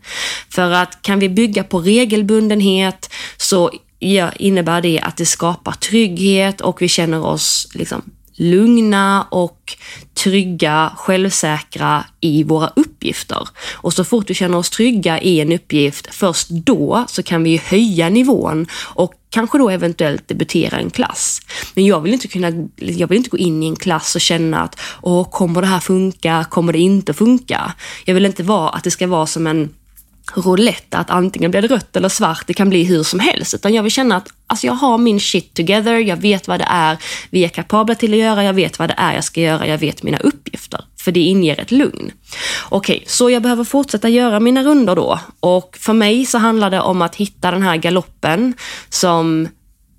För 0.51 0.71
att 0.71 1.03
kan 1.03 1.19
vi 1.19 1.29
bygga 1.29 1.65
på 1.65 1.81
regelbundenhet 1.81 3.11
så 3.37 3.71
innebär 4.37 4.81
det 4.81 5.01
att 5.01 5.17
det 5.17 5.27
skapar 5.27 5.73
trygghet 5.73 6.61
och 6.61 6.83
vi 6.83 6.89
känner 6.89 7.25
oss 7.25 7.69
liksom 7.75 8.03
lugna 8.37 9.27
och 9.31 9.77
trygga, 10.15 10.93
självsäkra 10.97 12.05
i 12.21 12.45
våra 12.45 12.73
uppgifter. 12.77 13.49
Och 13.73 13.93
så 13.93 14.05
fort 14.05 14.31
vi 14.31 14.35
känner 14.35 14.59
oss 14.59 14.71
trygga 14.71 15.21
i 15.21 15.41
en 15.41 15.53
uppgift, 15.53 16.15
först 16.15 16.49
då 16.49 17.05
så 17.09 17.23
kan 17.23 17.43
vi 17.43 17.57
höja 17.57 18.09
nivån 18.09 18.67
och 18.75 19.15
kanske 19.31 19.59
då 19.59 19.71
eventuellt 19.71 20.29
debutera 20.29 20.79
en 20.79 20.91
klass. 20.91 21.41
Men 21.75 21.87
jag 21.87 22.01
vill 22.01 22.13
inte 22.13 22.29
kunna, 22.29 22.53
jag 22.77 23.09
vill 23.09 23.19
inte 23.19 23.31
gå 23.31 23.39
in 23.39 23.63
i 23.63 23.67
en 23.67 23.77
klass 23.77 24.15
och 24.15 24.21
känna 24.21 24.61
att, 24.61 24.81
åh, 25.03 25.31
kommer 25.31 25.61
det 25.61 25.67
här 25.67 25.81
funka? 25.81 26.47
Kommer 26.51 26.73
det 26.73 26.79
inte 26.79 27.15
funka? 27.15 27.75
Jag 28.05 28.15
vill 28.15 28.27
inte 28.27 28.43
vara 28.43 28.69
att 28.69 28.85
det 28.85 28.91
ska 28.91 29.07
vara 29.07 29.27
som 29.27 29.47
en 29.47 29.71
roulette, 30.35 30.99
att 30.99 31.11
antingen 31.11 31.51
blir 31.51 31.63
det 31.63 31.69
rött 31.69 31.97
eller 31.97 32.09
svart, 32.09 32.47
det 32.47 32.55
kan 32.55 32.69
bli 32.69 32.85
hur 32.85 33.03
som 33.03 33.21
helst. 33.21 33.55
Utan 33.55 33.75
jag 33.75 33.83
vill 33.83 33.93
känna 33.93 34.17
att 34.17 34.29
alltså 34.47 34.67
jag 34.67 34.75
har 34.75 34.99
min 34.99 35.21
shit 35.21 35.55
together, 35.55 35.99
jag 35.99 36.17
vet 36.17 36.49
vad 36.49 36.61
det 36.61 36.67
är 36.71 36.99
vi 37.31 37.45
är 37.45 37.49
kapabla 37.49 37.95
till 37.95 38.13
att 38.13 38.19
göra, 38.19 38.45
jag 38.45 38.53
vet 38.53 38.79
vad 38.79 38.89
det 38.89 38.95
är 38.99 39.15
jag 39.15 39.25
ska 39.25 39.41
göra, 39.41 39.67
jag 39.67 39.79
vet 39.79 40.03
mina 40.03 40.19
uppgifter. 40.19 40.85
För 40.97 41.13
det 41.13 41.21
inger 41.21 41.61
ett 41.61 41.71
lugn. 41.71 42.13
Okej, 42.69 42.97
okay, 42.97 43.07
så 43.07 43.31
jag 43.31 43.43
behöver 43.43 43.65
fortsätta 43.65 44.09
göra 44.09 44.41
mina 44.41 44.63
runder 44.63 44.97
då. 44.97 45.21
Och 45.41 45.77
för 45.81 45.93
mig 45.93 46.27
så 46.27 46.39
handlar 46.39 46.71
det 46.71 46.81
om 46.81 47.03
att 47.03 47.17
hitta 47.17 47.51
den 47.51 47.63
här 47.63 47.77
galoppen 47.77 48.55
som 48.89 49.49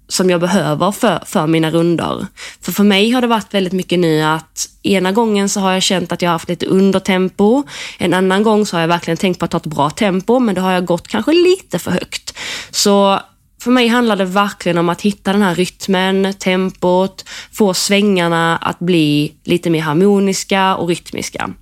som 0.07 0.29
jag 0.29 0.41
behöver 0.41 0.91
för, 0.91 1.23
för 1.25 1.47
mina 1.47 1.71
runder. 1.71 2.27
För 2.61 2.71
för 2.71 2.83
mig 2.83 3.11
har 3.11 3.21
det 3.21 3.27
varit 3.27 3.53
väldigt 3.53 3.73
mycket 3.73 3.99
nu 3.99 4.21
att 4.21 4.69
ena 4.83 5.11
gången 5.11 5.49
så 5.49 5.59
har 5.59 5.73
jag 5.73 5.83
känt 5.83 6.11
att 6.11 6.21
jag 6.21 6.29
har 6.29 6.33
haft 6.33 6.49
lite 6.49 6.65
undertempo. 6.65 7.63
En 7.97 8.13
annan 8.13 8.43
gång 8.43 8.65
så 8.65 8.75
har 8.75 8.81
jag 8.81 8.87
verkligen 8.87 9.17
tänkt 9.17 9.39
på 9.39 9.45
att 9.45 9.51
ta 9.51 9.57
ett 9.57 9.65
bra 9.65 9.89
tempo, 9.89 10.39
men 10.39 10.55
då 10.55 10.61
har 10.61 10.71
jag 10.71 10.85
gått 10.85 11.07
kanske 11.07 11.31
lite 11.31 11.79
för 11.79 11.91
högt. 11.91 12.37
Så 12.71 13.19
för 13.61 13.71
mig 13.71 13.87
handlar 13.87 14.15
det 14.15 14.25
verkligen 14.25 14.77
om 14.77 14.89
att 14.89 15.01
hitta 15.01 15.31
den 15.31 15.41
här 15.41 15.55
rytmen, 15.55 16.33
tempot, 16.33 17.25
få 17.51 17.73
svängarna 17.73 18.57
att 18.57 18.79
bli 18.79 19.33
lite 19.43 19.69
mer 19.69 19.81
harmoniska 19.81 20.75
och 20.75 20.87
rytmiska. 20.87 21.53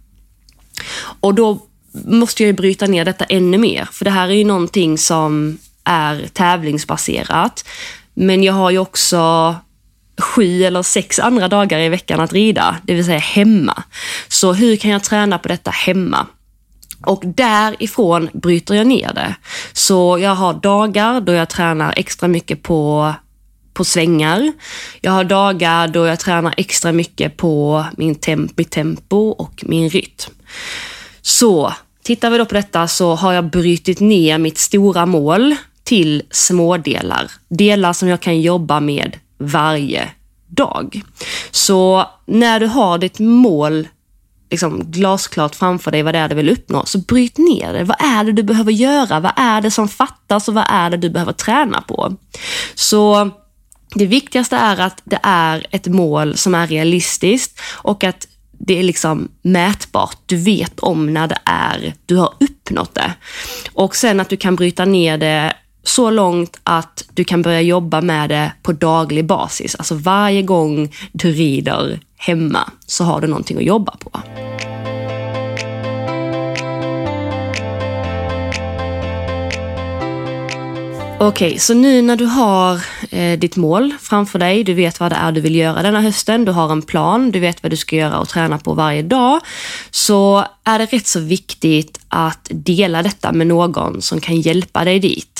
Och 1.20 1.34
då 1.34 1.60
måste 2.06 2.44
jag 2.44 2.56
bryta 2.56 2.88
ner 2.88 3.06
detta 3.06 3.26
ännu 3.26 3.58
mer, 3.58 3.88
för 3.92 4.06
det 4.06 4.12
här 4.12 4.30
är 4.30 4.34
ju 4.34 4.44
någonting 4.44 4.98
som 4.98 5.58
är 5.84 6.28
tävlingsbaserat. 6.34 7.66
Men 8.14 8.44
jag 8.44 8.54
har 8.54 8.72
ju 8.72 8.78
också 8.78 9.56
sju 10.22 10.64
eller 10.64 10.84
sex 10.84 11.20
andra 11.20 11.48
dagar 11.48 11.80
i 11.80 11.90
veckan 11.90 12.20
att 12.20 12.34
rida, 12.34 12.76
det 12.84 12.94
vill 12.94 13.06
säga 13.06 13.20
hemma. 13.20 13.84
Så 14.28 14.54
hur 14.54 14.76
kan 14.76 14.92
jag 14.92 15.04
träna 15.04 15.40
på 15.40 15.48
detta 15.48 15.72
hemma? 15.72 16.28
Och 17.06 17.22
därifrån 17.26 18.30
bryter 18.34 18.76
jag 18.76 18.88
ner 18.88 19.14
det. 19.14 19.36
Så 19.74 20.18
jag 20.22 20.36
har 20.36 20.54
dagar 20.54 21.22
då 21.22 21.34
jag 21.34 21.50
tränar 21.50 21.94
extra 21.98 22.28
mycket 22.28 22.64
på, 22.64 23.14
på 23.74 23.86
svängar. 23.86 24.52
Jag 25.02 25.12
har 25.12 25.24
dagar 25.24 25.88
då 25.88 26.06
jag 26.06 26.20
tränar 26.20 26.54
extra 26.58 26.92
mycket 26.92 27.38
på 27.38 27.86
min 27.98 28.16
temp, 28.16 28.58
mitt 28.58 28.72
tempo 28.72 29.30
och 29.30 29.64
min 29.68 29.90
rytm. 29.90 30.34
Så 31.22 31.74
tittar 32.04 32.30
vi 32.30 32.38
då 32.38 32.46
på 32.46 32.54
detta 32.54 32.88
så 32.88 33.16
har 33.16 33.34
jag 33.34 33.50
brutit 33.50 34.00
ner 34.00 34.38
mitt 34.38 34.58
stora 34.58 35.06
mål 35.06 35.56
till 35.94 36.24
smådelar. 36.32 37.32
Delar 37.50 37.94
som 37.94 38.08
jag 38.08 38.22
kan 38.22 38.42
jobba 38.42 38.80
med 38.80 39.18
varje 39.38 40.10
dag. 40.48 41.02
Så 41.52 42.06
när 42.26 42.60
du 42.60 42.66
har 42.66 42.98
ditt 42.98 43.20
mål 43.20 43.88
liksom 44.52 44.92
glasklart 44.92 45.56
framför 45.56 45.92
dig 45.92 46.04
vad 46.04 46.14
det 46.14 46.20
är 46.20 46.30
du 46.30 46.36
vill 46.36 46.50
uppnå, 46.50 46.86
så 46.86 46.98
bryt 46.98 47.38
ner 47.38 47.74
det. 47.74 47.84
Vad 47.84 48.02
är 48.02 48.24
det 48.24 48.32
du 48.32 48.44
behöver 48.44 48.72
göra? 48.72 49.20
Vad 49.20 49.32
är 49.36 49.62
det 49.62 49.72
som 49.72 49.88
fattas 49.88 50.48
och 50.48 50.54
vad 50.54 50.66
är 50.70 50.90
det 50.90 50.98
du 50.98 51.10
behöver 51.10 51.34
träna 51.34 51.82
på? 51.82 52.16
Så 52.76 53.30
det 53.96 54.06
viktigaste 54.06 54.56
är 54.56 54.80
att 54.80 55.02
det 55.04 55.20
är 55.24 55.68
ett 55.72 55.88
mål 55.88 56.38
som 56.38 56.56
är 56.56 56.68
realistiskt 56.68 57.60
och 57.72 58.04
att 58.04 58.28
det 58.52 58.80
är 58.80 58.84
liksom 58.84 59.30
mätbart. 59.42 60.18
Du 60.26 60.38
vet 60.38 60.80
om 60.80 61.14
när 61.14 61.28
det 61.28 61.40
är 61.46 61.94
du 62.06 62.16
har 62.16 62.34
uppnått 62.40 62.96
det. 62.96 63.14
Och 63.74 63.96
sen 63.96 64.20
att 64.20 64.30
du 64.30 64.38
kan 64.38 64.56
bryta 64.56 64.86
ner 64.86 65.18
det 65.18 65.54
så 65.84 66.10
långt 66.10 66.60
att 66.64 67.06
du 67.14 67.24
kan 67.24 67.42
börja 67.42 67.62
jobba 67.62 68.02
med 68.02 68.30
det 68.30 68.52
på 68.62 68.72
daglig 68.72 69.26
basis. 69.26 69.76
Alltså 69.76 69.96
varje 69.96 70.42
gång 70.42 70.94
du 71.12 71.32
rider 71.32 72.00
hemma 72.18 72.72
så 72.86 73.04
har 73.04 73.22
du 73.22 73.28
någonting 73.28 73.58
att 73.58 73.64
jobba 73.64 73.98
på. 74.00 74.20
Okej, 81.28 81.48
okay, 81.48 81.60
så 81.60 81.74
nu 81.74 82.02
när 82.02 82.16
du 82.16 82.26
har 82.26 82.82
eh, 83.10 83.40
ditt 83.40 83.56
mål 83.56 83.94
framför 84.02 84.40
dig, 84.40 84.64
du 84.64 84.74
vet 84.74 85.00
vad 85.00 85.12
det 85.12 85.16
är 85.16 85.32
du 85.32 85.42
vill 85.42 85.56
göra 85.56 85.82
denna 85.82 86.02
hösten, 86.02 86.46
du 86.46 86.52
har 86.52 86.72
en 86.72 86.82
plan, 86.82 87.32
du 87.32 87.40
vet 87.40 87.64
vad 87.64 87.72
du 87.72 87.78
ska 87.78 87.96
göra 87.96 88.20
och 88.20 88.30
träna 88.30 88.58
på 88.58 88.74
varje 88.74 89.02
dag, 89.02 89.40
så 89.92 90.46
är 90.64 90.80
det 90.80 90.86
rätt 90.86 91.08
så 91.08 91.20
viktigt 91.20 92.00
att 92.08 92.48
dela 92.50 93.04
detta 93.04 93.32
med 93.32 93.48
någon 93.48 94.02
som 94.02 94.22
kan 94.22 94.42
hjälpa 94.42 94.86
dig 94.86 95.00
dit. 95.00 95.33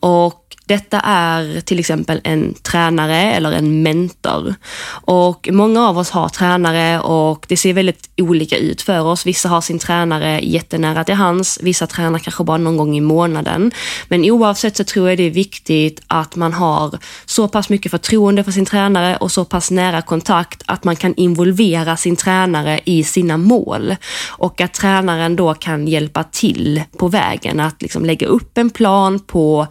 Och 0.00 0.43
detta 0.66 1.00
är 1.00 1.60
till 1.60 1.78
exempel 1.78 2.20
en 2.24 2.54
tränare 2.54 3.32
eller 3.32 3.52
en 3.52 3.82
mentor. 3.82 4.54
Och 4.88 5.48
Många 5.52 5.88
av 5.88 5.98
oss 5.98 6.10
har 6.10 6.28
tränare 6.28 7.00
och 7.00 7.46
det 7.48 7.56
ser 7.56 7.72
väldigt 7.72 8.10
olika 8.16 8.56
ut 8.56 8.82
för 8.82 9.00
oss. 9.00 9.26
Vissa 9.26 9.48
har 9.48 9.60
sin 9.60 9.78
tränare 9.78 10.40
jättenära 10.40 11.04
till 11.04 11.14
hands, 11.14 11.58
vissa 11.62 11.86
tränar 11.86 12.18
kanske 12.18 12.44
bara 12.44 12.56
någon 12.56 12.76
gång 12.76 12.96
i 12.96 13.00
månaden. 13.00 13.72
Men 14.08 14.24
oavsett 14.24 14.76
så 14.76 14.84
tror 14.84 15.08
jag 15.08 15.18
det 15.18 15.22
är 15.22 15.30
viktigt 15.30 16.00
att 16.06 16.36
man 16.36 16.52
har 16.52 16.98
så 17.24 17.48
pass 17.48 17.68
mycket 17.68 17.90
förtroende 17.90 18.44
för 18.44 18.52
sin 18.52 18.66
tränare 18.66 19.16
och 19.16 19.32
så 19.32 19.44
pass 19.44 19.70
nära 19.70 20.02
kontakt 20.02 20.62
att 20.66 20.84
man 20.84 20.96
kan 20.96 21.14
involvera 21.14 21.96
sin 21.96 22.16
tränare 22.16 22.80
i 22.84 23.04
sina 23.04 23.36
mål. 23.36 23.96
Och 24.28 24.60
att 24.60 24.74
tränaren 24.74 25.36
då 25.36 25.54
kan 25.54 25.88
hjälpa 25.88 26.24
till 26.24 26.82
på 26.98 27.08
vägen, 27.08 27.60
att 27.60 27.82
liksom 27.82 28.04
lägga 28.04 28.26
upp 28.26 28.58
en 28.58 28.70
plan 28.70 29.20
på 29.20 29.66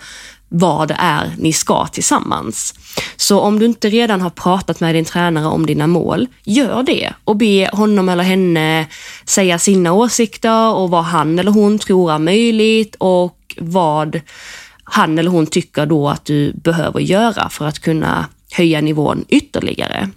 vad 0.56 0.88
det 0.88 0.96
är 1.00 1.32
ni 1.38 1.54
ska 1.54 1.88
tillsammans. 1.88 2.74
Så 3.16 3.40
om 3.40 3.60
du 3.60 3.66
inte 3.66 3.90
redan 3.90 4.22
har 4.22 4.30
pratat 4.30 4.80
med 4.80 4.96
din 4.96 5.06
tränare 5.06 5.46
om 5.46 5.66
dina 5.66 5.88
mål, 5.88 6.28
gör 6.44 6.84
det 6.84 7.14
och 7.24 7.36
be 7.36 7.70
honom 7.74 8.10
eller 8.10 8.24
henne 8.24 8.88
säga 9.26 9.60
sina 9.60 9.94
åsikter 9.94 10.74
och 10.74 10.90
vad 10.90 11.04
han 11.04 11.40
eller 11.40 11.52
hon 11.52 11.80
tror 11.80 12.12
är 12.12 12.20
möjligt 12.20 12.96
och 12.98 13.56
vad 13.58 14.22
han 14.84 15.20
eller 15.20 15.30
hon 15.30 15.48
tycker 15.48 15.86
då 15.86 16.10
att 16.10 16.26
du 16.26 16.54
behöver 16.54 17.00
göra 17.00 17.50
för 17.50 17.66
att 17.66 17.80
kunna 17.80 18.26
höja 18.52 18.82
nivån 18.82 19.26
ytterligare. 19.28 20.10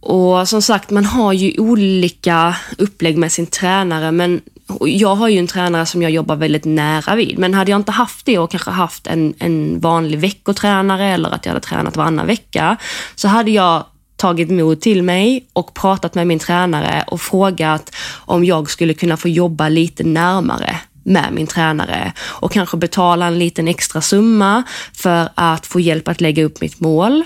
Och 0.00 0.48
som 0.48 0.62
sagt, 0.62 0.90
man 0.90 1.04
har 1.04 1.32
ju 1.32 1.58
olika 1.58 2.56
upplägg 2.78 3.18
med 3.18 3.32
sin 3.32 3.46
tränare, 3.46 4.12
men 4.12 4.40
jag 4.80 5.14
har 5.14 5.28
ju 5.28 5.38
en 5.38 5.46
tränare 5.46 5.86
som 5.86 6.02
jag 6.02 6.10
jobbar 6.10 6.36
väldigt 6.36 6.64
nära 6.64 7.14
vid, 7.14 7.38
men 7.38 7.54
hade 7.54 7.70
jag 7.70 7.80
inte 7.80 7.92
haft 7.92 8.26
det 8.26 8.38
och 8.38 8.50
kanske 8.50 8.70
haft 8.70 9.06
en, 9.06 9.34
en 9.38 9.80
vanlig 9.80 10.18
veckotränare 10.18 11.04
eller 11.04 11.30
att 11.30 11.46
jag 11.46 11.52
hade 11.52 11.66
tränat 11.66 11.96
varannan 11.96 12.26
vecka, 12.26 12.76
så 13.14 13.28
hade 13.28 13.50
jag 13.50 13.84
tagit 14.16 14.50
mod 14.50 14.80
till 14.80 15.02
mig 15.02 15.46
och 15.52 15.74
pratat 15.74 16.14
med 16.14 16.26
min 16.26 16.38
tränare 16.38 17.04
och 17.06 17.20
frågat 17.20 17.94
om 18.14 18.44
jag 18.44 18.70
skulle 18.70 18.94
kunna 18.94 19.16
få 19.16 19.28
jobba 19.28 19.68
lite 19.68 20.04
närmare 20.04 20.80
med 21.04 21.28
min 21.32 21.46
tränare 21.46 22.12
och 22.20 22.52
kanske 22.52 22.76
betala 22.76 23.26
en 23.26 23.38
liten 23.38 23.68
extra 23.68 24.00
summa 24.00 24.62
för 24.92 25.28
att 25.34 25.66
få 25.66 25.80
hjälp 25.80 26.08
att 26.08 26.20
lägga 26.20 26.44
upp 26.44 26.60
mitt 26.60 26.80
mål 26.80 27.24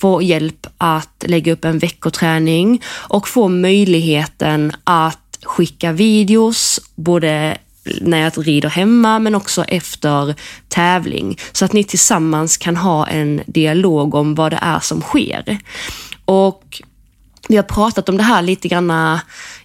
få 0.00 0.22
hjälp 0.22 0.66
att 0.78 1.24
lägga 1.26 1.52
upp 1.52 1.64
en 1.64 1.78
veckoträning 1.78 2.82
och 2.88 3.28
få 3.28 3.48
möjligheten 3.48 4.72
att 4.84 5.25
skicka 5.42 5.92
videos, 5.92 6.80
både 6.94 7.58
när 8.00 8.18
jag 8.18 8.46
rider 8.48 8.68
hemma 8.68 9.18
men 9.18 9.34
också 9.34 9.64
efter 9.64 10.34
tävling. 10.68 11.38
Så 11.52 11.64
att 11.64 11.72
ni 11.72 11.84
tillsammans 11.84 12.56
kan 12.56 12.76
ha 12.76 13.06
en 13.06 13.40
dialog 13.46 14.14
om 14.14 14.34
vad 14.34 14.52
det 14.52 14.58
är 14.62 14.80
som 14.80 15.00
sker. 15.00 15.58
Och 16.24 16.82
vi 17.48 17.56
har 17.56 17.62
pratat 17.62 18.08
om 18.08 18.16
det 18.16 18.22
här 18.22 18.42
lite 18.42 18.68
grann 18.68 18.90
eh, 18.90 19.18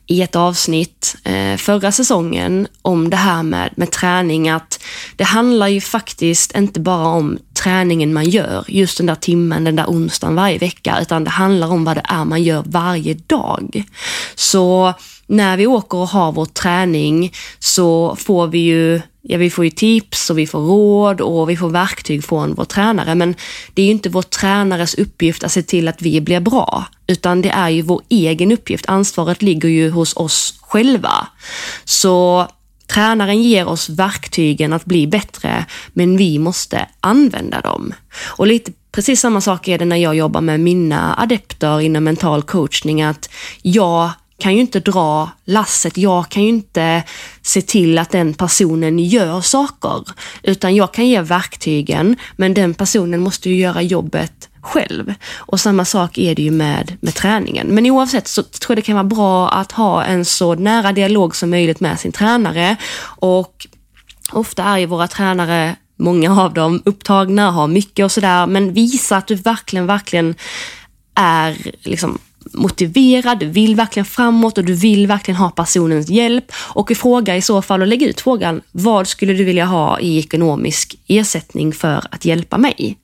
i 0.08 0.22
ett 0.22 0.36
avsnitt 0.36 1.16
eh, 1.24 1.58
förra 1.58 1.92
säsongen 1.92 2.68
om 2.82 3.10
det 3.10 3.18
här 3.18 3.44
med, 3.44 3.74
med 3.76 3.92
träning, 3.92 4.50
att 4.50 4.84
det 5.16 5.24
handlar 5.24 5.68
ju 5.68 5.82
faktiskt 5.82 6.56
inte 6.56 6.80
bara 6.80 7.08
om 7.08 7.38
träningen 7.54 8.14
man 8.14 8.30
gör, 8.30 8.66
just 8.68 8.98
den 8.98 9.06
där 9.06 9.16
timmen, 9.16 9.64
den 9.64 9.76
där 9.76 9.86
onsdagen 9.86 10.36
varje 10.36 10.58
vecka, 10.58 10.98
utan 11.02 11.24
det 11.24 11.30
handlar 11.30 11.72
om 11.72 11.84
vad 11.84 11.98
det 11.98 12.06
är 12.06 12.26
man 12.26 12.44
gör 12.44 12.64
varje 12.66 13.14
dag. 13.14 13.84
Så 14.36 14.94
när 15.32 15.58
vi 15.58 15.68
åker 15.68 15.98
och 15.98 16.08
har 16.08 16.32
vår 16.32 16.46
träning 16.46 17.34
så 17.60 18.16
får 18.16 18.48
vi 18.48 18.60
ju 18.60 19.02
ja, 19.22 19.38
vi 19.38 19.50
får 19.50 19.66
ju 19.66 19.72
tips 19.72 20.30
och 20.30 20.38
vi 20.38 20.48
får 20.48 20.60
råd 20.60 21.22
och 21.22 21.50
vi 21.50 21.58
får 21.58 21.70
verktyg 21.70 22.24
från 22.24 22.54
vår 22.54 22.66
tränare. 22.66 23.16
Men 23.16 23.36
det 23.74 23.82
är 23.82 23.86
ju 23.86 23.92
inte 23.92 24.10
vår 24.10 24.22
tränares 24.22 24.96
uppgift 24.96 25.44
att 25.44 25.52
se 25.52 25.64
till 25.64 25.88
att 25.88 26.02
vi 26.02 26.22
blir 26.22 26.40
bra, 26.40 26.86
utan 27.08 27.42
det 27.42 27.50
är 27.50 27.70
ju 27.70 27.82
vår 27.82 28.02
egen 28.10 28.52
uppgift. 28.52 28.86
Ansvaret 28.88 29.42
ligger 29.42 29.70
ju 29.70 29.90
hos 29.90 30.16
oss 30.16 30.60
själva. 30.62 31.28
Så 31.86 32.48
Tränaren 32.88 33.44
ger 33.44 33.68
oss 33.68 33.90
verktygen 33.90 34.74
att 34.74 34.86
bli 34.86 35.08
bättre, 35.08 35.66
men 35.94 36.18
vi 36.18 36.40
måste 36.40 36.88
använda 37.00 37.62
dem. 37.62 37.94
Och 38.26 38.48
lite 38.48 38.72
precis 38.92 39.22
samma 39.22 39.42
sak 39.42 39.68
är 39.68 39.78
det 39.78 39.86
när 39.86 39.98
jag 39.98 40.16
jobbar 40.16 40.42
med 40.42 40.60
mina 40.60 41.16
adepter 41.18 41.82
inom 41.82 42.04
mental 42.04 42.44
coachning, 42.44 43.02
att 43.02 43.30
jag 43.62 44.10
kan 44.42 44.54
ju 44.54 44.62
inte 44.62 44.80
dra 44.80 45.30
lasset. 45.46 45.98
Jag 45.98 46.30
kan 46.30 46.44
ju 46.44 46.50
inte 46.50 47.04
se 47.42 47.62
till 47.62 47.98
att 47.98 48.10
den 48.10 48.34
personen 48.34 49.00
gör 49.00 49.42
saker, 49.42 50.04
utan 50.44 50.76
jag 50.76 50.94
kan 50.94 51.08
ge 51.08 51.22
verktygen, 51.22 52.16
men 52.36 52.54
den 52.54 52.74
personen 52.74 53.20
måste 53.20 53.50
ju 53.50 53.56
göra 53.56 53.82
jobbet 53.82 54.50
själv. 54.62 55.14
Och 55.36 55.60
samma 55.60 55.86
sak 55.86 56.18
är 56.18 56.36
det 56.36 56.42
ju 56.42 56.52
med, 56.52 56.98
med 57.02 57.14
träningen. 57.14 57.68
Men 57.68 57.86
oavsett 57.86 58.28
så 58.28 58.44
tror 58.44 58.72
jag 58.72 58.78
det 58.78 58.82
kan 58.82 58.96
vara 58.96 59.04
bra 59.04 59.50
att 59.50 59.72
ha 59.72 60.04
en 60.04 60.26
så 60.26 60.56
nära 60.56 60.92
dialog 60.92 61.36
som 61.36 61.50
möjligt 61.50 61.80
med 61.80 62.00
sin 62.00 62.12
tränare 62.12 62.76
och 63.04 63.68
ofta 64.32 64.64
är 64.64 64.78
ju 64.78 64.86
våra 64.86 65.08
tränare 65.08 65.76
Många 66.02 66.42
av 66.42 66.54
dem 66.54 66.82
upptagna, 66.86 67.52
har 67.52 67.68
mycket 67.68 68.04
och 68.04 68.12
sådär, 68.12 68.48
men 68.48 68.74
visa 68.74 69.18
att 69.18 69.28
du 69.28 69.36
verkligen, 69.36 69.86
verkligen 69.88 70.36
är 71.16 71.58
liksom 71.82 72.20
motiverad, 72.54 73.40
du 73.40 73.46
vill 73.46 73.76
verkligen 73.76 74.06
framåt 74.06 74.58
och 74.58 74.66
du 74.66 74.74
vill 74.74 75.08
verkligen 75.08 75.36
ha 75.36 75.50
personens 75.50 76.10
hjälp. 76.10 76.52
Och 76.56 76.92
fråga 76.98 77.38
i 77.38 77.42
så 77.42 77.62
fall 77.62 77.82
och 77.82 77.88
lägg 77.88 78.04
ut 78.04 78.22
frågan, 78.22 78.62
vad 78.72 79.08
skulle 79.08 79.34
du 79.34 79.44
vilja 79.44 79.66
ha 79.66 80.00
i 80.00 80.20
ekonomisk 80.20 80.96
ersättning 81.08 81.74
för 81.74 82.04
att 82.12 82.26
hjälpa 82.26 82.58
mig? 82.58 82.98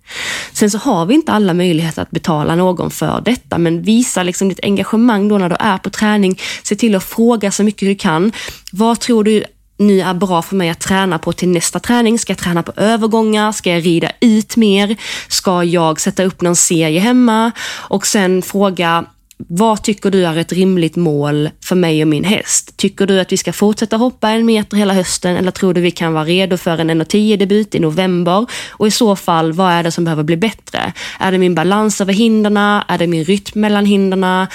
Sen 0.51 0.71
så 0.71 0.77
har 0.77 1.05
vi 1.05 1.13
inte 1.13 1.31
alla 1.31 1.53
möjligheter 1.53 2.01
att 2.01 2.11
betala 2.11 2.55
någon 2.55 2.91
för 2.91 3.21
detta, 3.25 3.57
men 3.57 3.81
visa 3.81 4.23
liksom 4.23 4.49
ditt 4.49 4.63
engagemang 4.63 5.27
då 5.27 5.37
när 5.37 5.49
du 5.49 5.55
är 5.59 5.77
på 5.77 5.89
träning. 5.89 6.39
Se 6.63 6.75
till 6.75 6.95
att 6.95 7.03
fråga 7.03 7.51
så 7.51 7.63
mycket 7.63 7.87
du 7.87 7.95
kan. 7.95 8.31
Vad 8.71 8.99
tror 8.99 9.23
du 9.23 9.43
nu 9.77 10.01
är 10.01 10.13
bra 10.13 10.41
för 10.41 10.55
mig 10.55 10.69
att 10.69 10.79
träna 10.79 11.19
på 11.19 11.33
till 11.33 11.49
nästa 11.49 11.79
träning? 11.79 12.19
Ska 12.19 12.31
jag 12.31 12.37
träna 12.37 12.63
på 12.63 12.71
övergångar? 12.75 13.51
Ska 13.51 13.69
jag 13.69 13.85
rida 13.85 14.11
ut 14.19 14.57
mer? 14.57 14.95
Ska 15.27 15.63
jag 15.63 15.99
sätta 15.99 16.23
upp 16.23 16.41
någon 16.41 16.55
serie 16.55 16.99
hemma? 16.99 17.51
Och 17.69 18.07
sen 18.07 18.41
fråga, 18.41 19.05
vad 19.37 19.83
tycker 19.83 20.11
du 20.11 20.25
är 20.25 20.37
ett 20.37 20.51
rimligt 20.51 20.95
mål 20.95 21.49
för 21.63 21.75
mig 21.75 22.01
och 22.01 22.07
min 22.07 22.23
häst? 22.23 22.77
Tycker 22.77 23.07
du 23.07 23.19
att 23.19 23.31
vi 23.31 23.37
ska 23.37 23.53
fortsätta 23.53 23.97
hoppa 23.97 24.29
en 24.29 24.45
meter 24.45 24.77
hela 24.77 24.93
hösten 24.93 25.37
eller 25.37 25.51
tror 25.51 25.73
du 25.73 25.81
vi 25.81 25.91
kan 25.91 26.13
vara 26.13 26.25
redo 26.25 26.57
för 26.57 26.77
en 26.77 27.01
1.10-debut 27.01 27.75
i 27.75 27.79
november? 27.79 28.45
Och 28.69 28.87
i 28.87 28.91
så 28.91 29.15
fall, 29.15 29.53
vad 29.53 29.71
är 29.71 29.83
det 29.83 29.91
som 29.91 30.03
behöver 30.03 30.23
bli 30.23 30.37
bättre? 30.37 30.93
Är 31.19 31.31
det 31.31 31.37
min 31.37 31.55
balans 31.55 32.01
över 32.01 32.13
hinderna? 32.13 32.85
Är 32.87 32.97
det 32.97 33.07
min 33.07 33.23
rytm 33.23 33.61
mellan 33.61 33.85
hinderna? 33.85 34.47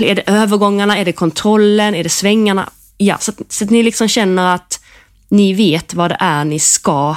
Är 0.00 0.14
det 0.14 0.22
övergångarna? 0.26 0.98
Är 0.98 1.04
det 1.04 1.12
kontrollen? 1.12 1.94
Är 1.94 2.02
det 2.02 2.08
svängarna? 2.08 2.70
Ja, 2.96 3.18
så, 3.20 3.32
så 3.48 3.64
att 3.64 3.70
ni 3.70 3.82
liksom 3.82 4.08
känner 4.08 4.54
att 4.54 4.80
ni 5.28 5.52
vet 5.52 5.94
vad 5.94 6.10
det 6.10 6.16
är 6.20 6.44
ni 6.44 6.58
ska 6.58 7.16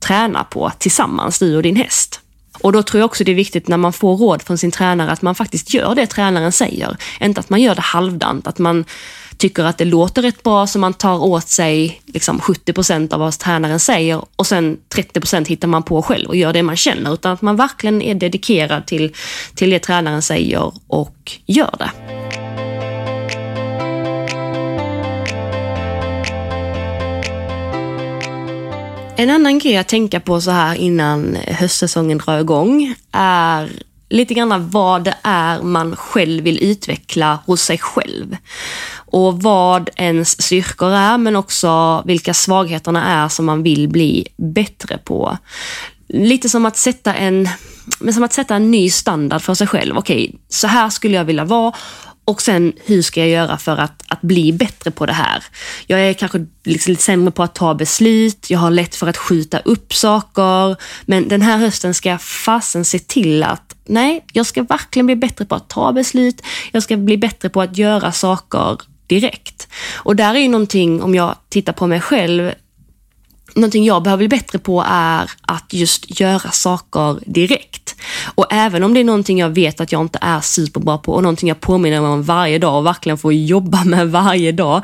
träna 0.00 0.44
på 0.44 0.72
tillsammans, 0.78 1.38
du 1.38 1.56
och 1.56 1.62
din 1.62 1.76
häst. 1.76 2.20
Och 2.66 2.72
då 2.72 2.82
tror 2.82 2.98
jag 3.00 3.06
också 3.06 3.24
det 3.24 3.30
är 3.30 3.36
viktigt 3.36 3.68
när 3.68 3.76
man 3.76 3.92
får 3.92 4.16
råd 4.16 4.42
från 4.42 4.58
sin 4.58 4.70
tränare 4.70 5.10
att 5.10 5.22
man 5.22 5.34
faktiskt 5.34 5.74
gör 5.74 5.94
det 5.94 6.06
tränaren 6.06 6.52
säger. 6.52 6.96
Inte 7.20 7.40
att 7.40 7.50
man 7.50 7.62
gör 7.62 7.74
det 7.74 7.80
halvdant, 7.80 8.46
att 8.46 8.58
man 8.58 8.84
tycker 9.36 9.64
att 9.64 9.78
det 9.78 9.84
låter 9.84 10.22
rätt 10.22 10.42
bra 10.42 10.66
så 10.66 10.78
man 10.78 10.94
tar 10.94 11.24
åt 11.24 11.48
sig 11.48 12.00
liksom 12.06 12.40
70 12.40 12.72
procent 12.72 13.12
av 13.12 13.20
vad 13.20 13.38
tränaren 13.38 13.80
säger 13.80 14.24
och 14.36 14.46
sen 14.46 14.76
30 14.88 15.20
procent 15.20 15.48
hittar 15.48 15.68
man 15.68 15.82
på 15.82 16.02
själv 16.02 16.28
och 16.28 16.36
gör 16.36 16.52
det 16.52 16.62
man 16.62 16.76
känner. 16.76 17.14
Utan 17.14 17.32
att 17.32 17.42
man 17.42 17.56
verkligen 17.56 18.02
är 18.02 18.14
dedikerad 18.14 18.86
till, 18.86 19.14
till 19.54 19.70
det 19.70 19.78
tränaren 19.78 20.22
säger 20.22 20.72
och 20.86 21.32
gör 21.46 21.74
det. 21.78 21.90
En 29.18 29.30
annan 29.30 29.58
grej 29.58 29.76
att 29.76 29.88
tänka 29.88 30.20
på 30.20 30.40
så 30.40 30.50
här 30.50 30.74
innan 30.74 31.36
höstsäsongen 31.46 32.18
drar 32.18 32.40
igång 32.40 32.94
är 33.12 33.70
lite 34.08 34.34
grann 34.34 34.70
vad 34.70 35.04
det 35.04 35.14
är 35.22 35.62
man 35.62 35.96
själv 35.96 36.44
vill 36.44 36.62
utveckla 36.62 37.38
hos 37.46 37.62
sig 37.62 37.78
själv. 37.78 38.36
Och 38.94 39.42
vad 39.42 39.90
ens 39.96 40.42
styrkor 40.42 40.90
är, 40.90 41.18
men 41.18 41.36
också 41.36 42.02
vilka 42.06 42.34
svagheterna 42.34 43.24
är 43.24 43.28
som 43.28 43.46
man 43.46 43.62
vill 43.62 43.88
bli 43.88 44.26
bättre 44.36 44.98
på. 44.98 45.38
Lite 46.08 46.48
som 46.48 46.66
att 46.66 46.76
sätta 46.76 47.14
en, 47.14 47.48
men 48.00 48.14
som 48.14 48.22
att 48.22 48.32
sätta 48.32 48.54
en 48.54 48.70
ny 48.70 48.90
standard 48.90 49.42
för 49.42 49.54
sig 49.54 49.66
själv. 49.66 49.96
Okej, 49.96 50.24
okay, 50.28 50.38
så 50.48 50.66
här 50.66 50.90
skulle 50.90 51.16
jag 51.16 51.24
vilja 51.24 51.44
vara 51.44 51.72
och 52.26 52.42
sen, 52.42 52.72
hur 52.84 53.02
ska 53.02 53.20
jag 53.20 53.28
göra 53.28 53.58
för 53.58 53.76
att, 53.76 54.02
att 54.08 54.22
bli 54.22 54.52
bättre 54.52 54.90
på 54.90 55.06
det 55.06 55.12
här? 55.12 55.44
Jag 55.86 56.00
är 56.00 56.12
kanske 56.12 56.46
liksom 56.64 56.90
lite 56.90 57.02
sämre 57.02 57.30
på 57.30 57.42
att 57.42 57.54
ta 57.54 57.74
beslut, 57.74 58.50
jag 58.50 58.58
har 58.58 58.70
lätt 58.70 58.94
för 58.94 59.06
att 59.06 59.16
skjuta 59.16 59.58
upp 59.58 59.94
saker. 59.94 60.76
Men 61.04 61.28
den 61.28 61.42
här 61.42 61.58
hösten 61.58 61.94
ska 61.94 62.08
jag 62.08 62.22
fasen 62.22 62.84
se 62.84 62.98
till 62.98 63.42
att, 63.42 63.76
nej, 63.84 64.24
jag 64.32 64.46
ska 64.46 64.62
verkligen 64.62 65.06
bli 65.06 65.16
bättre 65.16 65.44
på 65.44 65.54
att 65.54 65.68
ta 65.68 65.92
beslut. 65.92 66.42
Jag 66.72 66.82
ska 66.82 66.96
bli 66.96 67.16
bättre 67.18 67.48
på 67.48 67.62
att 67.62 67.78
göra 67.78 68.12
saker 68.12 68.78
direkt. 69.06 69.68
Och 69.94 70.16
där 70.16 70.34
är 70.34 70.38
ju 70.38 70.48
någonting, 70.48 71.02
om 71.02 71.14
jag 71.14 71.36
tittar 71.48 71.72
på 71.72 71.86
mig 71.86 72.00
själv, 72.00 72.52
någonting 73.54 73.84
jag 73.84 74.02
behöver 74.02 74.28
bli 74.28 74.38
bättre 74.38 74.58
på 74.58 74.84
är 74.88 75.30
att 75.40 75.72
just 75.72 76.20
göra 76.20 76.50
saker 76.50 77.18
direkt. 77.26 77.96
Och 78.34 78.46
även 78.50 78.82
om 78.82 78.94
det 78.94 79.00
är 79.00 79.04
någonting 79.04 79.38
jag 79.38 79.50
vet 79.50 79.80
att 79.80 79.92
jag 79.92 80.00
inte 80.00 80.18
är 80.22 80.40
superbra 80.40 80.98
på 80.98 81.12
och 81.12 81.22
någonting 81.22 81.48
jag 81.48 81.60
påminner 81.60 82.00
mig 82.00 82.10
om 82.10 82.22
varje 82.22 82.58
dag 82.58 82.78
och 82.78 82.86
verkligen 82.86 83.18
får 83.18 83.32
jobba 83.32 83.84
med 83.84 84.10
varje 84.10 84.52
dag, 84.52 84.82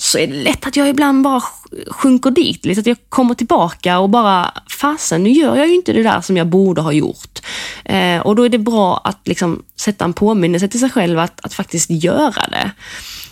så 0.00 0.18
är 0.18 0.26
det 0.26 0.34
lätt 0.34 0.66
att 0.66 0.76
jag 0.76 0.88
ibland 0.88 1.22
bara 1.24 1.42
sjunker 1.90 2.30
dit. 2.30 2.64
Lite 2.64 2.80
att 2.80 2.86
jag 2.86 2.96
kommer 3.08 3.34
tillbaka 3.34 3.98
och 3.98 4.10
bara, 4.10 4.52
fasen, 4.80 5.22
nu 5.22 5.30
gör 5.30 5.56
jag 5.56 5.68
ju 5.68 5.74
inte 5.74 5.92
det 5.92 6.02
där 6.02 6.20
som 6.20 6.36
jag 6.36 6.46
borde 6.46 6.80
ha 6.80 6.92
gjort. 6.92 7.40
Eh, 7.84 8.18
och 8.20 8.36
då 8.36 8.42
är 8.42 8.48
det 8.48 8.58
bra 8.58 9.00
att 9.04 9.28
liksom 9.28 9.62
sätta 9.76 10.04
en 10.04 10.12
påminnelse 10.12 10.68
till 10.68 10.80
sig 10.80 10.90
själv 10.90 11.18
att, 11.18 11.44
att 11.44 11.54
faktiskt 11.54 11.90
göra 11.90 12.48
det. 12.50 12.70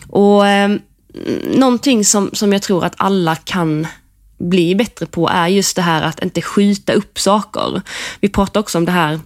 Och 0.08 0.46
eh, 0.46 0.76
någonting 1.56 2.04
som, 2.04 2.30
som 2.32 2.52
jag 2.52 2.62
tror 2.62 2.84
att 2.84 2.94
alla 2.96 3.36
kan 3.36 3.86
bli 4.38 4.74
bättre 4.74 5.06
på 5.06 5.28
är 5.28 5.48
just 5.48 5.76
det 5.76 5.82
här 5.82 6.02
att 6.02 6.22
inte 6.22 6.42
skjuta 6.42 6.92
upp 6.92 7.18
saker. 7.18 7.82
Vi 8.20 8.28
pratade 8.28 8.60
också 8.60 8.78
om 8.78 8.84
det 8.84 8.92
här 8.92 9.20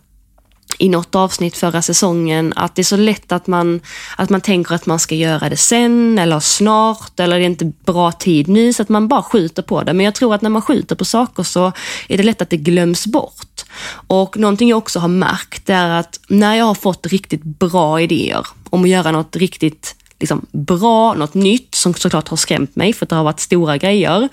i 0.78 0.88
något 0.88 1.14
avsnitt 1.14 1.56
förra 1.56 1.82
säsongen, 1.82 2.52
att 2.56 2.74
det 2.74 2.82
är 2.82 2.84
så 2.84 2.96
lätt 2.96 3.32
att 3.32 3.46
man, 3.46 3.80
att 4.16 4.30
man 4.30 4.40
tänker 4.40 4.74
att 4.74 4.86
man 4.86 4.98
ska 4.98 5.14
göra 5.14 5.48
det 5.48 5.56
sen 5.56 6.18
eller 6.18 6.40
snart 6.40 7.20
eller 7.20 7.38
det 7.38 7.44
är 7.44 7.46
inte 7.46 7.72
bra 7.84 8.12
tid 8.12 8.48
nu 8.48 8.72
så 8.72 8.82
att 8.82 8.88
man 8.88 9.08
bara 9.08 9.22
skjuter 9.22 9.62
på 9.62 9.82
det. 9.82 9.92
Men 9.92 10.04
jag 10.04 10.14
tror 10.14 10.34
att 10.34 10.42
när 10.42 10.50
man 10.50 10.62
skjuter 10.62 10.96
på 10.96 11.04
saker 11.04 11.42
så 11.42 11.72
är 12.08 12.16
det 12.16 12.22
lätt 12.22 12.42
att 12.42 12.50
det 12.50 12.56
glöms 12.56 13.06
bort. 13.06 13.64
Och 14.06 14.36
någonting 14.38 14.68
jag 14.68 14.78
också 14.78 14.98
har 14.98 15.08
märkt 15.08 15.70
är 15.70 15.88
att 15.88 16.20
när 16.28 16.54
jag 16.54 16.64
har 16.64 16.74
fått 16.74 17.06
riktigt 17.06 17.42
bra 17.42 18.00
idéer 18.00 18.46
om 18.70 18.82
att 18.82 18.88
göra 18.88 19.10
något 19.10 19.36
riktigt 19.36 19.96
liksom 20.20 20.46
bra, 20.52 21.14
något 21.14 21.34
nytt 21.34 21.74
som 21.74 21.94
såklart 21.94 22.28
har 22.28 22.36
skrämt 22.36 22.76
mig 22.76 22.92
för 22.92 23.06
att 23.06 23.10
det 23.10 23.16
har 23.16 23.24
varit 23.24 23.40
stora 23.40 23.76
grejer. 23.76 24.28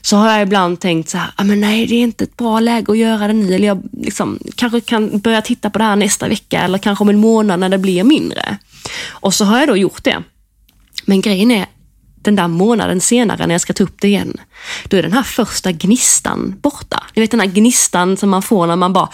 Så 0.00 0.16
har 0.16 0.32
jag 0.32 0.42
ibland 0.42 0.80
tänkt 0.80 1.08
så 1.08 1.18
här, 1.18 1.30
ah, 1.36 1.44
men 1.44 1.60
nej 1.60 1.86
det 1.86 1.94
är 1.94 2.00
inte 2.00 2.24
ett 2.24 2.36
bra 2.36 2.60
läge 2.60 2.92
att 2.92 2.98
göra 2.98 3.26
det 3.26 3.32
nu. 3.32 3.54
Eller 3.54 3.66
jag 3.66 3.82
liksom, 3.92 4.38
kanske 4.54 4.80
kan 4.80 5.18
börja 5.18 5.42
titta 5.42 5.70
på 5.70 5.78
det 5.78 5.84
här 5.84 5.96
nästa 5.96 6.28
vecka 6.28 6.60
eller 6.60 6.78
kanske 6.78 7.02
om 7.02 7.08
en 7.08 7.18
månad 7.18 7.60
när 7.60 7.68
det 7.68 7.78
blir 7.78 8.04
mindre. 8.04 8.56
Och 9.10 9.34
så 9.34 9.44
har 9.44 9.58
jag 9.58 9.68
då 9.68 9.76
gjort 9.76 10.04
det. 10.04 10.22
Men 11.04 11.20
grejen 11.20 11.50
är, 11.50 11.66
den 12.22 12.36
där 12.36 12.48
månaden 12.48 13.00
senare 13.00 13.46
när 13.46 13.54
jag 13.54 13.60
ska 13.60 13.72
ta 13.72 13.84
upp 13.84 14.00
det 14.00 14.08
igen, 14.08 14.36
då 14.84 14.96
är 14.96 15.02
den 15.02 15.12
här 15.12 15.22
första 15.22 15.72
gnistan 15.72 16.54
borta. 16.62 17.02
Ni 17.14 17.22
vet 17.22 17.30
den 17.30 17.40
här 17.40 17.46
gnistan 17.46 18.16
som 18.16 18.30
man 18.30 18.42
får 18.42 18.66
när 18.66 18.76
man 18.76 18.92
bara, 18.92 19.08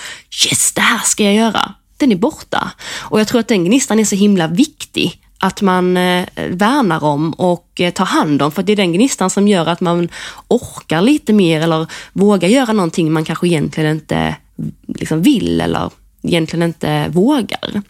yes 0.46 0.72
det 0.72 0.80
här 0.80 1.00
ska 1.04 1.24
jag 1.24 1.34
göra. 1.34 1.74
Den 1.96 2.12
är 2.12 2.16
borta. 2.16 2.70
Och 2.98 3.20
jag 3.20 3.28
tror 3.28 3.40
att 3.40 3.48
den 3.48 3.64
gnistan 3.64 4.00
är 4.00 4.04
så 4.04 4.16
himla 4.16 4.46
viktig 4.46 5.20
att 5.38 5.62
man 5.62 5.96
eh, 5.96 6.26
värnar 6.48 7.04
om 7.04 7.32
och 7.32 7.80
eh, 7.80 7.92
tar 7.92 8.04
hand 8.04 8.42
om. 8.42 8.52
För 8.52 8.62
det 8.62 8.72
är 8.72 8.76
den 8.76 8.92
gnistan 8.92 9.30
som 9.30 9.48
gör 9.48 9.66
att 9.66 9.80
man 9.80 10.08
orkar 10.48 11.00
lite 11.00 11.32
mer 11.32 11.60
eller 11.60 11.86
vågar 12.12 12.48
göra 12.48 12.72
någonting 12.72 13.12
man 13.12 13.24
kanske 13.24 13.46
egentligen 13.46 13.90
inte 13.90 14.36
liksom 14.86 15.22
vill 15.22 15.60
eller 15.60 15.90
egentligen 16.22 16.62
inte 16.62 17.08
vågar. 17.08 17.82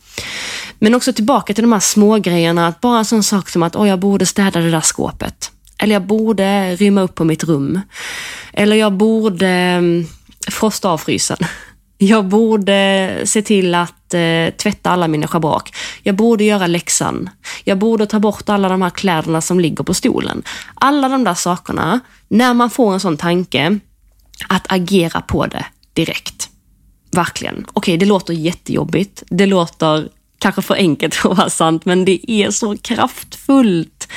Men 0.79 0.95
också 0.95 1.13
tillbaka 1.13 1.55
till 1.55 1.65
de 1.65 1.73
här 1.73 1.81
små 1.81 2.19
grejerna, 2.19 2.67
att 2.67 2.81
bara 2.81 2.99
en 2.99 3.05
sån 3.05 3.23
sak 3.23 3.49
som 3.49 3.63
att 3.63 3.77
oh, 3.77 3.89
jag 3.89 3.99
borde 3.99 4.27
städa 4.27 4.61
det 4.61 4.71
där 4.71 4.81
skåpet. 4.81 5.51
Eller 5.79 5.95
jag 5.95 6.03
borde 6.03 6.77
rymma 6.77 7.01
upp 7.01 7.15
på 7.15 7.25
mitt 7.25 7.45
rum. 7.45 7.81
Eller 8.53 8.77
jag 8.77 8.93
borde 8.93 9.49
mm, 9.49 10.07
frosta 10.51 10.89
av 10.89 10.99
frysen. 10.99 11.37
Jag 11.99 12.25
borde 12.25 13.21
se 13.25 13.43
till 13.43 13.75
att 13.75 14.15
eh, 14.15 14.55
tvätta 14.57 14.91
alla 14.91 15.09
mina 15.09 15.27
schabrak. 15.27 15.75
Jag 16.03 16.15
borde 16.15 16.45
göra 16.45 16.67
läxan. 16.67 17.31
Jag 17.65 17.79
borde 17.79 18.07
ta 18.07 18.19
bort 18.19 18.49
alla 18.49 18.69
de 18.69 18.83
här 18.83 18.91
kläderna 18.91 19.41
som 19.41 19.61
ligger 19.61 19.85
på 19.85 19.95
stolen. 19.95 20.43
Alla 20.75 21.09
de 21.09 21.25
där 21.25 21.35
sakerna, 21.35 22.01
när 22.29 22.55
man 22.55 22.71
får 22.71 22.93
en 22.93 23.01
sån 23.01 23.17
tanke, 23.17 23.79
att 24.49 24.73
agera 24.73 25.21
på 25.21 25.47
det 25.47 25.67
direkt. 25.93 26.49
Verkligen. 27.11 27.57
Okej, 27.57 27.71
okay, 27.75 27.97
det 27.97 28.07
låter 28.07 28.35
jättejobbigt. 28.35 29.23
Det 29.29 29.47
låter 29.47 30.09
kanske 30.39 30.63
för 30.63 30.75
enkelt 30.75 31.15
för 31.15 31.31
att 31.31 31.39
vara 31.39 31.51
sant, 31.51 31.85
men 31.85 32.05
det 32.05 32.31
är 32.31 32.51
så 32.51 32.77
kraftfullt. 32.77 34.09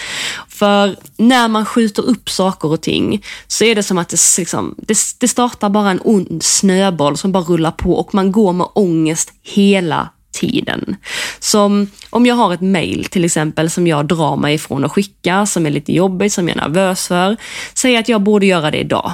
För 0.47 0.95
när 1.17 1.47
man 1.47 1.65
skjuter 1.65 2.03
upp 2.03 2.29
saker 2.29 2.67
och 2.67 2.81
ting 2.81 3.23
så 3.47 3.63
är 3.63 3.75
det 3.75 3.83
som 3.83 3.97
att 3.97 4.09
det, 4.09 4.37
liksom, 4.37 4.75
det, 4.77 4.97
det 5.19 5.27
startar 5.27 5.69
bara 5.69 5.91
en 5.91 6.01
ond 6.03 6.43
snöboll 6.43 7.17
som 7.17 7.31
bara 7.31 7.43
rullar 7.43 7.71
på 7.71 7.93
och 7.93 8.13
man 8.13 8.31
går 8.31 8.53
med 8.53 8.67
ångest 8.73 9.33
hela 9.43 10.09
tiden. 10.31 10.95
Som 11.39 11.91
om 12.09 12.25
jag 12.25 12.35
har 12.35 12.53
ett 12.53 12.61
mail 12.61 13.05
till 13.05 13.25
exempel 13.25 13.69
som 13.69 13.87
jag 13.87 14.07
drar 14.07 14.35
mig 14.35 14.55
ifrån 14.55 14.85
att 14.85 14.91
skicka, 14.91 15.45
som 15.45 15.65
är 15.65 15.69
lite 15.69 15.93
jobbigt, 15.93 16.33
som 16.33 16.47
jag 16.47 16.57
är 16.57 16.61
nervös 16.61 17.07
för. 17.07 17.37
Säg 17.73 17.97
att 17.97 18.09
jag 18.09 18.21
borde 18.21 18.45
göra 18.45 18.71
det 18.71 18.77
idag. 18.77 19.11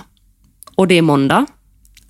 Och 0.76 0.88
det 0.88 0.96
är 0.96 1.02
måndag. 1.02 1.46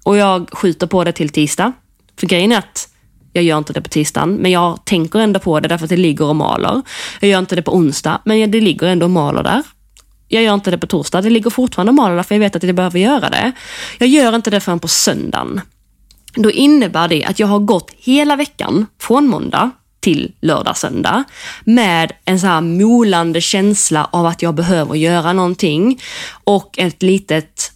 Och 0.04 0.18
jag 0.18 0.50
skjuter 0.52 0.88
på 0.88 1.04
det 1.04 1.12
till 1.12 1.30
tisdag. 1.30 1.72
För 2.20 2.28
grejen 2.28 2.52
är 2.52 2.58
att 2.58 2.90
jag 3.36 3.44
gör 3.44 3.58
inte 3.58 3.74
det 3.74 3.82
på 3.82 3.90
tisdagen, 3.90 4.36
men 4.36 4.52
jag 4.52 4.86
tänker 4.86 5.20
ändå 5.20 5.40
på 5.40 5.60
det 5.60 5.68
därför 5.68 5.86
att 5.86 5.90
det 5.90 5.98
ligger 5.98 6.26
och 6.26 6.36
maler. 6.36 6.82
Jag 7.20 7.30
gör 7.30 7.40
inte 7.40 7.56
det 7.56 7.62
på 7.62 7.76
onsdag, 7.76 8.22
men 8.26 8.52
det 8.52 8.62
ligger 8.62 8.88
ändå 8.88 9.06
och 9.06 9.10
maler 9.10 9.44
där. 9.44 9.64
Jag 10.28 10.44
gör 10.44 10.54
inte 10.54 10.72
det 10.72 10.78
på 10.78 10.88
torsdag, 10.88 11.22
det 11.22 11.30
ligger 11.30 11.50
fortfarande 11.50 11.90
och 11.90 11.96
maler 11.96 12.16
där 12.16 12.24
för 12.24 12.36
jag 12.36 12.40
vet 12.40 12.56
att 12.56 12.64
jag 12.64 12.76
behöver 12.76 13.00
göra 13.00 13.30
det. 13.30 13.52
Jag 13.98 14.10
gör 14.10 14.36
inte 14.36 14.50
det 14.50 14.60
förrän 14.60 14.80
på 14.80 14.88
söndagen. 14.88 15.62
Då 16.36 16.52
innebär 16.52 17.08
det 17.08 17.26
att 17.26 17.40
jag 17.40 17.48
har 17.48 17.60
gått 17.60 17.92
hela 17.98 18.36
veckan, 18.36 18.86
från 19.02 19.28
måndag 19.28 19.72
till 20.00 20.32
lördag, 20.42 20.78
söndag 20.78 21.24
med 21.64 22.12
en 22.26 22.40
så 22.40 22.48
här 22.48 22.62
molande 22.62 23.42
känsla 23.42 24.10
av 24.12 24.26
att 24.26 24.42
jag 24.42 24.56
behöver 24.56 24.96
göra 24.96 25.34
någonting 25.34 26.02
och 26.44 26.80
ett 26.80 27.04
litet 27.04 27.72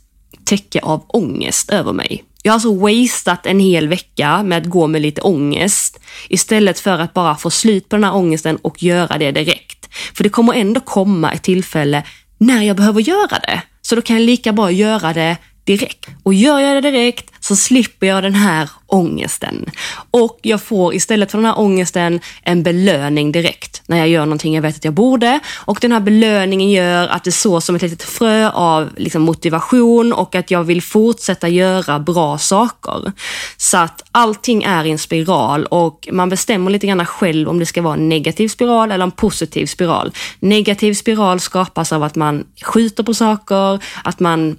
täcke 0.46 0.80
av 0.80 1.04
ångest 1.08 1.70
över 1.70 1.94
mig. 1.94 2.24
Jag 2.44 2.52
har 2.52 2.56
alltså 2.56 2.76
wasteat 2.76 3.46
en 3.46 3.60
hel 3.60 3.88
vecka 3.88 4.44
med 4.44 4.58
att 4.58 4.70
gå 4.70 4.88
med 4.88 5.02
lite 5.02 5.22
ångest 5.22 6.00
istället 6.30 6.80
för 6.80 7.00
att 7.00 7.14
bara 7.14 7.36
få 7.36 7.50
slut 7.50 7.90
på 7.90 7.96
den 7.96 8.04
här 8.04 8.16
ångesten 8.16 8.58
och 8.58 8.84
göra 8.84 9.18
det 9.18 9.32
direkt. 9.32 9.90
För 10.14 10.24
det 10.24 10.30
kommer 10.30 10.54
ändå 10.54 10.80
komma 10.80 11.32
ett 11.32 11.44
tillfälle 11.44 12.04
när 12.38 12.64
jag 12.64 12.76
behöver 12.76 13.02
göra 13.02 13.40
det. 13.40 13.62
Så 13.82 13.96
då 13.96 14.02
kan 14.02 14.16
jag 14.16 14.26
lika 14.26 14.54
bra 14.54 14.72
göra 14.72 15.14
det 15.14 15.38
direkt. 15.64 16.08
Och 16.24 16.34
gör 16.34 16.60
jag 16.60 16.84
det 16.84 16.92
direkt 16.92 17.39
så 17.50 17.56
slipper 17.56 18.08
jag 18.08 18.24
den 18.24 18.36
här 18.36 18.70
ångesten. 18.88 19.66
Och 20.12 20.40
jag 20.42 20.62
får 20.62 20.94
istället 20.94 21.32
för 21.32 21.38
den 21.38 21.46
här 21.46 21.60
ångesten 21.60 22.20
en 22.44 22.64
belöning 22.64 23.32
direkt 23.32 23.82
när 23.88 23.98
jag 23.98 24.10
gör 24.10 24.26
någonting 24.26 24.56
jag 24.56 24.62
vet 24.62 24.76
att 24.76 24.86
jag 24.86 24.94
borde. 24.94 25.40
Och 25.56 25.78
den 25.82 25.92
här 25.92 26.00
belöningen 26.00 26.72
gör 26.72 27.08
att 27.08 27.24
det 27.24 27.32
sås 27.32 27.66
som 27.66 27.76
ett 27.76 27.82
litet 27.82 28.04
frö 28.04 28.50
av 28.50 28.90
liksom 28.98 29.22
motivation 29.22 30.14
och 30.14 30.36
att 30.36 30.52
jag 30.52 30.64
vill 30.64 30.82
fortsätta 30.82 31.48
göra 31.48 32.00
bra 32.00 32.38
saker. 32.38 33.12
Så 33.58 33.78
att 33.78 34.02
allting 34.12 34.64
är 34.64 34.86
i 34.86 34.92
en 34.92 35.00
spiral 35.00 35.66
och 35.66 36.08
man 36.12 36.30
bestämmer 36.30 36.72
lite 36.72 36.88
grann 36.88 37.06
själv 37.06 37.50
om 37.50 37.60
det 37.60 37.66
ska 37.66 37.82
vara 37.82 37.94
en 37.94 38.10
negativ 38.10 38.48
spiral 38.48 38.92
eller 38.92 39.04
en 39.04 39.12
positiv 39.12 39.66
spiral. 39.66 40.12
Negativ 40.40 40.94
spiral 40.94 41.40
skapas 41.40 41.92
av 41.94 42.04
att 42.04 42.16
man 42.16 42.44
skjuter 42.62 43.04
på 43.04 43.14
saker, 43.14 43.84
att 44.04 44.20
man 44.20 44.56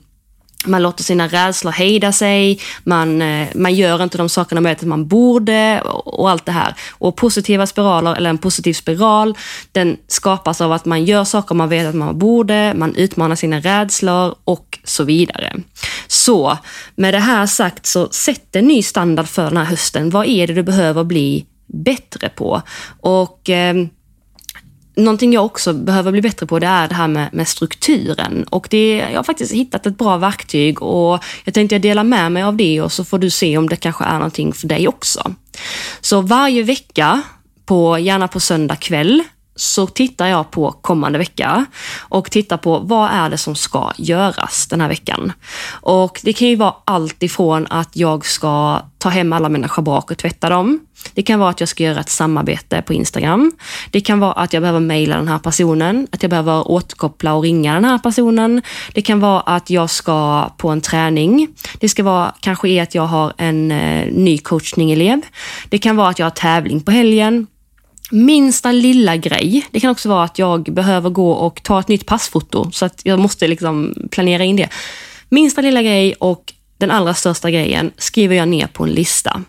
man 0.67 0.83
låter 0.83 1.05
sina 1.05 1.29
rädslor 1.29 1.73
hejda 1.73 2.13
sig, 2.13 2.61
man, 2.85 3.23
eh, 3.23 3.49
man 3.55 3.75
gör 3.75 4.03
inte 4.03 4.19
de 4.19 4.29
sakerna 4.29 4.61
man 4.61 4.73
att 4.73 4.83
man 4.83 5.07
borde 5.07 5.81
och, 5.81 6.21
och 6.21 6.31
allt 6.31 6.47
det 6.47 6.53
här. 6.53 6.75
Och 6.91 7.17
positiva 7.17 7.67
spiraler, 7.67 8.15
eller 8.15 8.31
en 8.31 8.39
positiv 8.39 8.73
spiral, 8.73 9.37
den 9.73 9.97
skapas 10.07 10.61
av 10.61 10.73
att 10.73 10.85
man 10.85 11.05
gör 11.05 11.25
saker 11.25 11.55
man 11.55 11.69
vet 11.69 11.87
att 11.87 11.95
man 11.95 12.19
borde, 12.19 12.75
man 12.77 12.95
utmanar 12.95 13.37
sina 13.37 13.61
rädslor 13.61 14.35
och 14.45 14.79
så 14.85 15.05
vidare. 15.05 15.57
Så 16.07 16.59
med 16.95 17.15
det 17.15 17.21
här 17.21 17.47
sagt, 17.47 17.87
så 17.87 18.09
sätt 18.09 18.57
en 18.57 18.67
ny 18.67 18.83
standard 18.83 19.29
för 19.29 19.45
den 19.45 19.57
här 19.57 19.65
hösten. 19.65 20.11
Vad 20.11 20.27
är 20.27 20.47
det 20.47 20.55
du 20.55 20.63
behöver 20.63 21.05
bli 21.05 21.47
bättre 21.67 22.29
på? 22.29 22.63
Och 23.01 23.51
eh, 23.51 23.75
Någonting 25.05 25.33
jag 25.33 25.45
också 25.45 25.73
behöver 25.73 26.13
bli 26.13 26.23
bättre 26.23 26.47
på 26.47 26.59
det 26.59 26.67
är 26.67 26.89
det 26.89 26.95
här 26.95 27.09
med, 27.09 27.29
med 27.33 27.49
strukturen. 27.49 28.45
Och 28.45 28.67
det, 28.71 28.97
jag 28.97 29.19
har 29.19 29.25
faktiskt 29.25 29.53
hittat 29.53 29.87
ett 29.87 29.99
bra 29.99 30.17
verktyg 30.17 30.83
och 30.83 31.25
jag 31.45 31.55
tänkte 31.55 31.75
jag 31.75 31.83
dela 31.83 32.05
med 32.05 32.33
mig 32.33 32.43
av 32.43 32.57
det 32.57 32.81
och 32.81 32.93
så 32.93 33.05
får 33.05 33.19
du 33.19 33.31
se 33.31 33.59
om 33.59 33.69
det 33.69 33.77
kanske 33.77 34.05
är 34.05 34.13
någonting 34.13 34.53
för 34.53 34.67
dig 34.69 34.89
också. 34.89 35.35
Så 36.01 36.21
varje 36.21 36.63
vecka, 36.63 37.23
på, 37.67 37.99
gärna 37.99 38.29
på 38.29 38.41
söndag 38.41 38.77
kväll, 38.77 39.23
så 39.57 39.87
tittar 39.87 40.27
jag 40.27 40.51
på 40.51 40.73
kommande 40.73 41.19
vecka 41.19 41.67
och 41.99 42.31
tittar 42.31 42.57
på 42.57 42.79
vad 42.79 43.11
är 43.11 43.31
det 43.31 43.39
som 43.39 43.55
ska 43.55 43.93
göras 43.97 44.67
den 44.67 44.81
här 44.81 44.89
veckan. 44.89 45.33
Och 45.71 46.21
Det 46.23 46.33
kan 46.33 46.49
ju 46.49 46.57
vara 46.57 46.75
allt 46.85 47.23
ifrån 47.23 47.67
att 47.71 47.97
jag 47.97 48.27
ska 48.27 48.83
ta 48.99 49.09
hem 49.09 49.33
alla 49.33 49.49
mina 49.49 49.69
schabrak 49.69 50.11
och 50.11 50.19
tvätta 50.19 50.49
dem. 50.49 50.81
Det 51.15 51.23
kan 51.23 51.39
vara 51.39 51.51
att 51.51 51.61
jag 51.61 51.69
ska 51.69 51.85
göra 51.85 52.01
ett 52.01 52.09
samarbete 52.09 52.83
på 52.83 52.95
Instagram. 52.95 53.53
Det 53.91 54.01
kan 54.01 54.21
vara 54.21 54.33
att 54.33 54.53
jag 54.53 54.63
behöver 54.63 54.81
mejla 54.81 55.17
den 55.17 55.29
här 55.29 55.39
personen, 55.39 56.07
att 56.13 56.23
jag 56.23 56.31
behöver 56.31 56.71
återkoppla 56.71 57.35
och 57.35 57.43
ringa 57.43 57.75
den 57.75 57.85
här 57.85 57.99
personen. 57.99 58.63
Det 58.95 59.03
kan 59.03 59.21
vara 59.21 59.41
att 59.41 59.71
jag 59.71 59.91
ska 59.91 60.49
på 60.57 60.69
en 60.69 60.81
träning. 60.81 61.49
Det 61.81 61.89
ska 61.89 62.03
vara 62.03 62.35
kanske 62.41 62.83
att 62.83 62.95
jag 62.95 63.07
har 63.07 63.33
en 63.39 63.73
eh, 63.73 64.13
ny 64.13 64.39
coachningelev. 64.39 65.21
Det 65.69 65.79
kan 65.79 65.97
vara 65.97 66.09
att 66.09 66.19
jag 66.19 66.27
har 66.27 66.31
tävling 66.31 66.81
på 66.81 66.91
helgen 66.91 67.47
minsta 68.11 68.73
lilla 68.73 69.17
grej. 69.17 69.67
Det 69.71 69.81
kan 69.81 69.91
också 69.91 70.09
vara 70.09 70.25
att 70.25 70.39
jag 70.39 70.63
behöver 70.63 71.11
gå 71.11 71.33
och 71.33 71.63
ta 71.63 71.81
ett 71.81 71.89
nytt 71.89 72.07
passfoto, 72.07 72.71
så 72.73 72.85
att 72.85 73.01
jag 73.05 73.19
måste 73.19 73.49
liksom 73.49 73.95
planera 74.11 74.45
in 74.45 74.57
det. 74.57 74.69
Minsta 75.29 75.61
lilla 75.61 75.83
grej 75.83 76.15
och 76.15 76.53
den 76.79 76.91
allra 76.91 77.15
största 77.15 77.51
grejen 77.51 77.91
skriver 77.97 78.37
jag 78.37 78.49
ner 78.49 78.67
på 78.67 78.85
en 78.85 78.91
lista. 78.91 79.43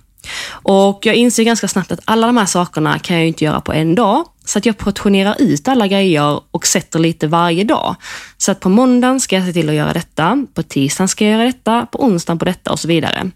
Och 0.50 1.06
Jag 1.06 1.16
inser 1.16 1.44
ganska 1.44 1.68
snabbt 1.68 1.92
att 1.92 2.00
alla 2.06 2.28
de 2.28 2.38
här 2.38 2.46
sakerna 2.46 3.00
kan 3.00 3.18
jag 3.18 3.28
inte 3.28 3.44
göra 3.44 3.62
på 3.62 3.74
en 3.74 3.96
dag. 3.96 4.26
Så 4.46 4.58
att 4.58 4.66
jag 4.66 4.78
portionerar 4.78 5.36
ut 5.40 5.68
alla 5.68 5.88
grejer 5.88 6.42
och 6.52 6.68
sätter 6.68 7.00
lite 7.00 7.28
varje 7.28 7.64
dag. 7.64 7.96
Så 8.38 8.52
att 8.52 8.60
på 8.60 8.70
måndagen 8.70 9.20
ska 9.20 9.36
jag 9.36 9.46
se 9.46 9.54
till 9.54 9.70
att 9.70 9.76
göra 9.76 9.94
detta, 9.94 10.46
på 10.54 10.64
tisdagen 10.64 11.08
ska 11.08 11.26
jag 11.26 11.34
göra 11.34 11.44
detta, 11.44 11.86
på 11.86 12.04
onsdagen 12.04 12.40
på 12.40 12.46
detta 12.46 12.72
och 12.72 12.80
så 12.80 12.88
vidare. 12.88 13.32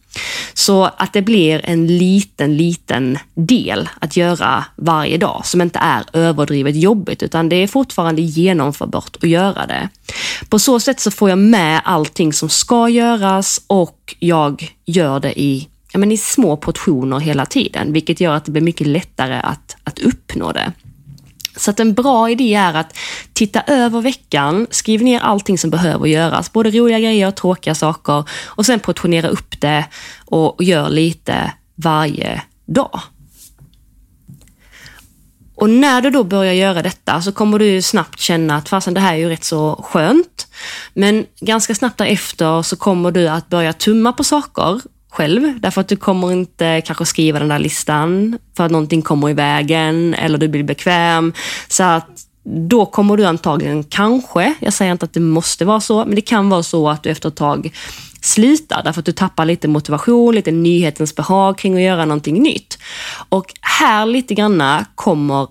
Så 0.54 0.84
att 0.84 1.14
det 1.14 1.22
blir 1.22 1.62
en 1.64 1.98
liten, 1.98 2.58
liten 2.58 3.18
del 3.34 3.90
att 4.02 4.18
göra 4.18 4.66
varje 4.76 5.18
dag 5.18 5.42
som 5.46 5.62
inte 5.62 5.80
är 5.80 6.04
överdrivet 6.14 6.76
jobbigt 6.76 7.24
utan 7.24 7.50
det 7.50 7.56
är 7.56 7.68
fortfarande 7.68 8.22
genomförbart 8.22 9.16
att 9.16 9.30
göra 9.30 9.68
det. 9.68 9.90
På 10.50 10.60
så 10.60 10.80
sätt 10.80 11.00
så 11.00 11.12
får 11.12 11.30
jag 11.30 11.38
med 11.38 11.82
allting 11.84 12.34
som 12.34 12.50
ska 12.50 12.90
göras 12.90 13.62
och 13.68 14.16
jag 14.20 14.72
gör 14.86 15.20
det 15.20 15.42
i 15.42 15.68
ja, 15.96 16.00
men 16.00 16.12
i 16.12 16.18
små 16.18 16.58
portioner 16.58 17.20
hela 17.20 17.46
tiden, 17.46 17.94
vilket 17.94 18.20
gör 18.20 18.34
att 18.34 18.46
det 18.46 18.52
blir 18.52 18.62
mycket 18.62 18.88
lättare 18.88 19.40
att, 19.44 19.76
att 19.84 20.00
uppnå 20.00 20.52
det. 20.52 20.72
Så 21.56 21.72
att 21.72 21.80
en 21.80 21.94
bra 21.94 22.30
idé 22.30 22.54
är 22.54 22.74
att 22.74 22.98
titta 23.34 23.62
över 23.62 24.02
veckan, 24.02 24.68
skriv 24.70 25.04
ner 25.04 25.20
allting 25.20 25.58
som 25.58 25.70
behöver 25.70 26.06
göras, 26.06 26.54
både 26.54 26.72
roliga 26.72 27.00
grejer 27.00 27.28
och 27.28 27.36
tråkiga 27.36 27.76
saker 27.76 28.30
och 28.46 28.66
sen 28.66 28.80
portionera 28.80 29.28
upp 29.28 29.62
det 29.62 29.86
och, 30.26 30.56
och 30.56 30.64
gör 30.64 30.90
lite 30.90 31.54
varje 31.76 32.42
dag. 32.66 33.00
Och 35.56 35.70
när 35.70 36.02
du 36.02 36.10
då 36.10 36.24
börjar 36.24 36.54
göra 36.54 36.82
detta 36.82 37.22
så 37.22 37.32
kommer 37.32 37.60
du 37.60 37.82
snabbt 37.82 38.20
känna 38.20 38.56
att 38.56 38.70
fasen 38.70 38.94
det 38.94 39.00
här 39.00 39.14
är 39.14 39.18
ju 39.18 39.30
rätt 39.30 39.44
så 39.44 39.86
skönt. 39.90 40.48
Men 40.94 41.26
ganska 41.40 41.76
snabbt 41.76 41.98
därefter 41.98 42.62
så 42.62 42.76
kommer 42.76 43.12
du 43.12 43.28
att 43.28 43.50
börja 43.50 43.74
tumma 43.74 44.14
på 44.14 44.24
saker 44.24 44.82
själv. 45.12 45.60
Därför 45.60 45.82
att 45.82 45.88
du 45.88 45.96
kommer 45.96 46.32
inte 46.32 46.82
kanske 46.86 47.06
skriva 47.06 47.40
den 47.40 47.48
där 47.48 47.60
listan 47.60 48.38
för 48.58 48.66
att 48.66 48.72
någonting 48.72 49.02
kommer 49.02 49.30
i 49.30 49.34
vägen 49.34 50.14
eller 50.14 50.38
du 50.38 50.48
blir 50.48 50.64
bekväm. 50.64 51.34
Så 51.68 51.84
att 51.84 52.10
då 52.46 52.86
kommer 52.86 53.18
du 53.18 53.26
antagligen 53.26 53.84
kanske, 53.84 54.54
jag 54.60 54.74
säger 54.74 54.92
inte 54.92 55.06
att 55.06 55.14
det 55.14 55.20
måste 55.20 55.66
vara 55.66 55.82
så, 55.82 56.06
men 56.06 56.16
det 56.16 56.22
kan 56.22 56.50
vara 56.50 56.64
så 56.64 56.90
att 56.90 57.04
du 57.04 57.10
efter 57.10 57.30
ett 57.30 57.36
tag 57.36 57.72
slutar 58.22 58.84
därför 58.84 59.00
att 59.00 59.06
du 59.06 59.12
tappar 59.12 59.46
lite 59.46 59.68
motivation, 59.68 60.36
lite 60.36 60.52
nyhetens 60.52 61.16
behag 61.16 61.58
kring 61.58 61.76
att 61.76 61.82
göra 61.82 62.06
någonting 62.06 62.42
nytt. 62.42 62.78
Och 63.30 63.54
här 63.62 64.06
lite 64.06 64.34
granna 64.34 64.86
kommer 64.96 65.48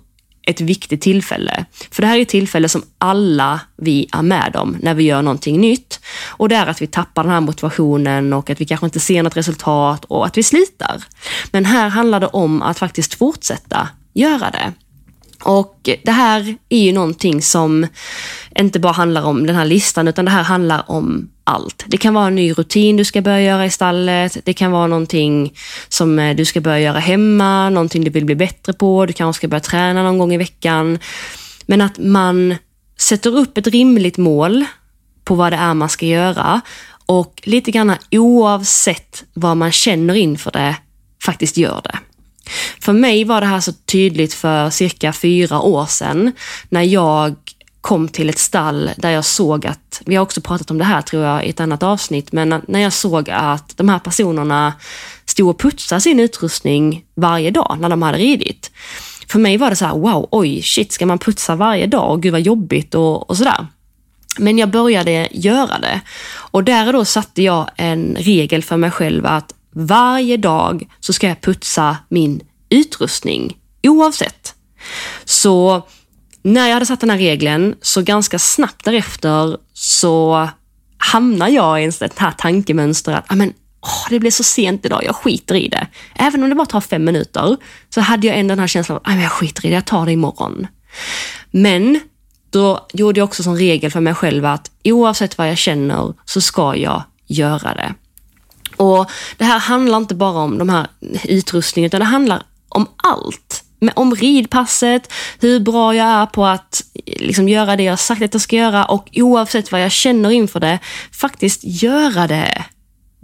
ett 0.47 0.61
viktigt 0.61 1.01
tillfälle. 1.01 1.65
För 1.91 2.03
det 2.03 2.09
här 2.09 2.17
är 2.19 2.23
ett 2.23 2.29
tillfälle 2.29 2.69
som 2.69 2.83
alla 2.99 3.61
vi 3.77 4.09
är 4.13 4.23
med 4.23 4.57
om 4.57 4.77
när 4.81 4.95
vi 4.95 5.05
gör 5.05 5.23
någonting 5.23 5.61
nytt. 5.61 6.01
Och 6.29 6.49
det 6.49 6.57
är 6.57 6.67
att 6.67 6.83
vi 6.83 6.87
tappar 6.87 7.23
den 7.23 7.33
här 7.33 7.41
motivationen 7.41 8.33
och 8.33 8.51
att 8.51 8.61
vi 8.61 8.65
kanske 8.65 8.87
inte 8.87 9.01
ser 9.01 9.23
något 9.23 9.37
resultat 9.37 10.05
och 10.05 10.27
att 10.27 10.39
vi 10.39 10.43
slutar. 10.43 11.05
Men 11.51 11.65
här 11.65 11.89
handlar 11.89 12.21
det 12.21 12.27
om 12.27 12.63
att 12.63 12.79
faktiskt 12.79 13.15
fortsätta 13.15 13.89
göra 14.15 14.51
det. 14.51 14.73
Och 15.45 15.89
det 16.03 16.11
här 16.11 16.57
är 16.69 16.79
ju 16.79 16.93
någonting 16.93 17.43
som 17.43 17.87
inte 18.59 18.81
bara 18.81 18.93
handlar 18.93 19.23
om 19.23 19.47
den 19.47 19.57
här 19.57 19.65
listan, 19.65 20.09
utan 20.09 20.25
det 20.25 20.31
här 20.31 20.43
handlar 20.43 20.91
om 20.91 21.29
allt. 21.45 21.85
Det 21.87 21.97
kan 21.97 22.15
vara 22.15 22.27
en 22.27 22.35
ny 22.35 22.53
rutin 22.53 22.97
du 22.97 23.05
ska 23.05 23.23
börja 23.23 23.41
göra 23.41 23.67
i 23.67 23.71
stallet. 23.71 24.37
Det 24.45 24.53
kan 24.53 24.73
vara 24.73 24.87
någonting 24.87 25.55
som 25.89 26.19
eh, 26.19 26.37
du 26.37 26.45
ska 26.45 26.61
börja 26.61 26.81
göra 26.81 26.99
hemma, 26.99 27.71
någonting 27.71 28.05
du 28.05 28.11
vill 28.11 28.25
bli 28.25 28.35
bättre 28.35 28.73
på. 28.73 29.07
Du 29.07 29.13
kanske 29.13 29.39
ska 29.39 29.49
börja 29.49 29.61
träna 29.61 30.03
någon 30.03 30.19
gång 30.19 30.35
i 30.35 30.39
veckan. 30.39 30.99
Men 31.67 31.81
att 31.81 31.99
man 31.99 32.55
sätter 32.99 33.37
upp 33.37 33.59
ett 33.59 33.67
rimligt 33.67 34.17
mål 34.17 34.65
på 35.25 35.35
vad 35.35 35.53
det 35.53 35.57
är 35.57 35.75
man 35.75 35.89
ska 35.89 36.07
göra 36.07 36.61
och 37.07 37.43
lite 37.45 37.71
grann 37.71 37.93
oavsett 38.11 39.25
vad 39.35 39.57
man 39.57 39.73
känner 39.73 40.15
inför 40.15 40.51
det, 40.51 40.77
faktiskt 41.23 41.57
gör 41.57 41.81
det. 41.85 41.99
För 42.85 42.93
mig 42.93 43.25
var 43.25 43.41
det 43.41 43.47
här 43.47 43.61
så 43.61 43.73
tydligt 43.73 44.35
för 44.35 44.71
cirka 44.71 45.13
fyra 45.13 45.61
år 45.61 45.87
sedan 45.87 46.33
när 46.69 46.83
jag 46.83 47.35
kom 47.81 48.09
till 48.09 48.29
ett 48.29 48.39
stall 48.39 48.91
där 48.97 49.11
jag 49.11 49.25
såg 49.25 49.67
att, 49.67 50.03
vi 50.07 50.15
har 50.15 50.23
också 50.23 50.41
pratat 50.41 50.71
om 50.71 50.79
det 50.79 50.85
här 50.85 51.03
tror 51.03 51.25
jag 51.25 51.47
i 51.47 51.51
ett 51.51 51.61
annat 51.61 51.83
avsnitt, 51.83 52.33
men 52.33 52.63
när 52.69 52.81
jag 52.81 52.93
såg 52.93 53.31
att 53.31 53.77
de 53.77 53.89
här 53.89 53.99
personerna 53.99 54.73
stod 55.25 55.49
och 55.51 55.61
putsade 55.61 56.01
sin 56.01 56.21
utrustning 56.21 57.05
varje 57.15 57.51
dag 57.51 57.77
när 57.81 57.89
de 57.89 58.03
hade 58.03 58.19
ridit. 58.19 58.71
För 59.29 59.39
mig 59.39 59.57
var 59.57 59.71
det 59.71 59.77
så 59.77 59.85
här, 59.85 59.95
wow, 59.95 60.29
oj, 60.31 60.63
shit, 60.63 60.93
ska 60.93 61.07
man 61.07 61.19
putsa 61.19 61.57
varje 61.57 61.87
dag? 61.87 62.23
Gud 62.23 62.33
vad 62.33 62.41
jobbigt 62.41 62.95
och, 62.95 63.31
och 63.31 63.37
sådär. 63.37 63.67
Men 64.39 64.59
jag 64.59 64.71
började 64.71 65.29
göra 65.33 65.79
det 65.79 66.01
och 66.35 66.65
där 66.65 66.87
och 66.87 66.93
då 66.93 67.05
satte 67.05 67.43
jag 67.43 67.71
en 67.77 68.17
regel 68.19 68.63
för 68.63 68.77
mig 68.77 68.91
själv 68.91 69.27
att 69.27 69.55
varje 69.71 70.37
dag 70.37 70.89
så 71.01 71.13
ska 71.13 71.29
jag 71.29 71.41
putsa 71.41 71.97
min 72.09 72.41
utrustning 72.75 73.57
oavsett. 73.83 74.55
Så 75.25 75.83
när 76.43 76.67
jag 76.67 76.75
hade 76.75 76.87
satt 76.87 77.01
den 77.01 77.11
här 77.11 77.19
regeln, 77.19 77.75
så 77.81 78.03
ganska 78.03 78.39
snabbt 78.39 78.85
därefter 78.85 79.59
så 79.73 80.49
hamnar 80.99 81.49
jag 81.49 81.83
i 81.83 81.87
ett 81.87 82.19
här 82.19 82.33
tankemönster 82.33 83.13
att 83.13 83.33
ah, 83.33 83.47
Åh, 83.87 84.07
det 84.11 84.21
blev 84.21 84.31
så 84.31 84.43
sent 84.43 84.87
idag, 84.87 85.05
jag 85.05 85.17
skiter 85.17 85.55
i 85.55 85.69
det. 85.69 85.87
Även 86.15 86.43
om 86.43 86.49
det 86.49 86.55
bara 86.55 86.67
tar 86.67 86.81
fem 86.81 87.05
minuter 87.05 87.57
så 87.91 88.01
hade 88.01 88.27
jag 88.27 88.39
ändå 88.39 88.53
den 88.53 88.59
här 88.59 88.67
känslan 88.67 88.97
att 88.97 89.09
ah, 89.09 89.17
jag 89.17 89.33
skiter 89.33 89.67
i 89.67 89.69
det, 89.69 89.75
jag 89.75 89.85
tar 89.85 90.07
det 90.07 90.13
imorgon. 90.13 90.67
Men 91.51 92.01
då 92.51 92.87
gjorde 92.93 93.21
jag 93.21 93.25
också 93.25 93.43
som 93.43 93.57
regel 93.57 93.91
för 93.91 94.01
mig 94.01 94.15
själv 94.15 94.45
att 94.45 94.71
oavsett 94.85 95.39
vad 95.39 95.49
jag 95.51 95.59
känner 95.59 96.15
så 96.25 96.41
ska 96.41 96.77
jag 96.77 97.03
göra 97.27 97.75
det. 97.75 97.95
Och 98.77 99.11
Det 99.37 99.45
här 99.45 99.59
handlar 99.59 99.99
inte 99.99 100.15
bara 100.15 100.39
om 100.39 100.59
de 100.59 100.69
här 100.69 100.87
utrustningen, 101.25 101.87
utan 101.87 102.01
det 102.01 102.07
handlar 102.07 102.43
om 102.75 102.87
allt. 102.97 103.65
Om 103.95 104.15
ridpasset, 104.15 105.13
hur 105.41 105.61
bra 105.61 105.95
jag 105.95 106.07
är 106.07 106.27
på 106.27 106.47
att 106.47 106.83
liksom 107.07 107.49
göra 107.49 107.77
det 107.77 107.83
jag 107.83 107.99
sagt 107.99 108.23
att 108.23 108.35
jag 108.35 108.41
ska 108.41 108.57
göra 108.57 108.85
och 108.85 109.09
oavsett 109.13 109.73
vad 109.73 109.83
jag 109.83 109.93
känner 109.93 110.31
inför 110.31 110.61
det, 110.61 110.79
faktiskt 111.13 111.61
göra 111.65 112.27
det. 112.27 112.65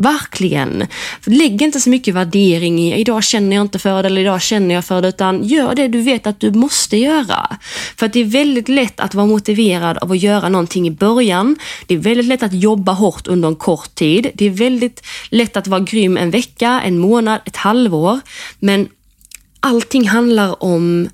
Verkligen. 0.01 0.87
Lägg 1.25 1.63
inte 1.63 1.81
så 1.81 1.91
mycket 1.91 2.15
värdering 2.15 2.79
i 2.79 2.95
idag 2.95 3.25
känner 3.25 3.57
jag 3.57 3.65
inte 3.65 3.79
för 3.79 4.03
det 4.03 4.07
eller 4.07 4.21
idag 4.21 4.43
känner 4.43 4.75
jag 4.75 4.85
för 4.85 5.03
det, 5.03 5.09
utan 5.09 5.45
gör 5.45 5.75
det 5.75 5.89
du 5.89 6.01
vet 6.03 6.27
att 6.27 6.41
du 6.41 6.51
måste 6.51 6.97
göra. 6.97 7.57
För 7.97 8.07
att 8.07 8.13
det 8.13 8.21
är 8.21 8.25
väldigt 8.25 8.69
lätt 8.69 9.01
att 9.01 9.15
vara 9.15 9.27
motiverad 9.27 9.99
av 9.99 10.13
att 10.13 10.23
göra 10.23 10.49
någonting 10.49 10.87
i 10.87 10.91
början. 10.91 11.57
Det 11.87 11.95
är 11.95 11.99
väldigt 11.99 12.27
lätt 12.27 12.43
att 12.43 12.53
jobba 12.53 12.93
hårt 12.93 13.27
under 13.27 13.49
en 13.49 13.57
kort 13.57 13.95
tid. 13.95 14.31
Det 14.35 14.45
är 14.45 14.51
väldigt 14.51 15.07
lätt 15.31 15.57
att 15.57 15.67
vara 15.67 15.81
grym 15.81 16.17
en 16.17 16.31
vecka, 16.31 16.81
en 16.85 16.99
månad, 16.99 17.41
ett 17.45 17.57
halvår. 17.57 18.21
Men 18.59 18.89
allting 19.61 20.09
handlar 20.09 20.65
om 20.65 21.09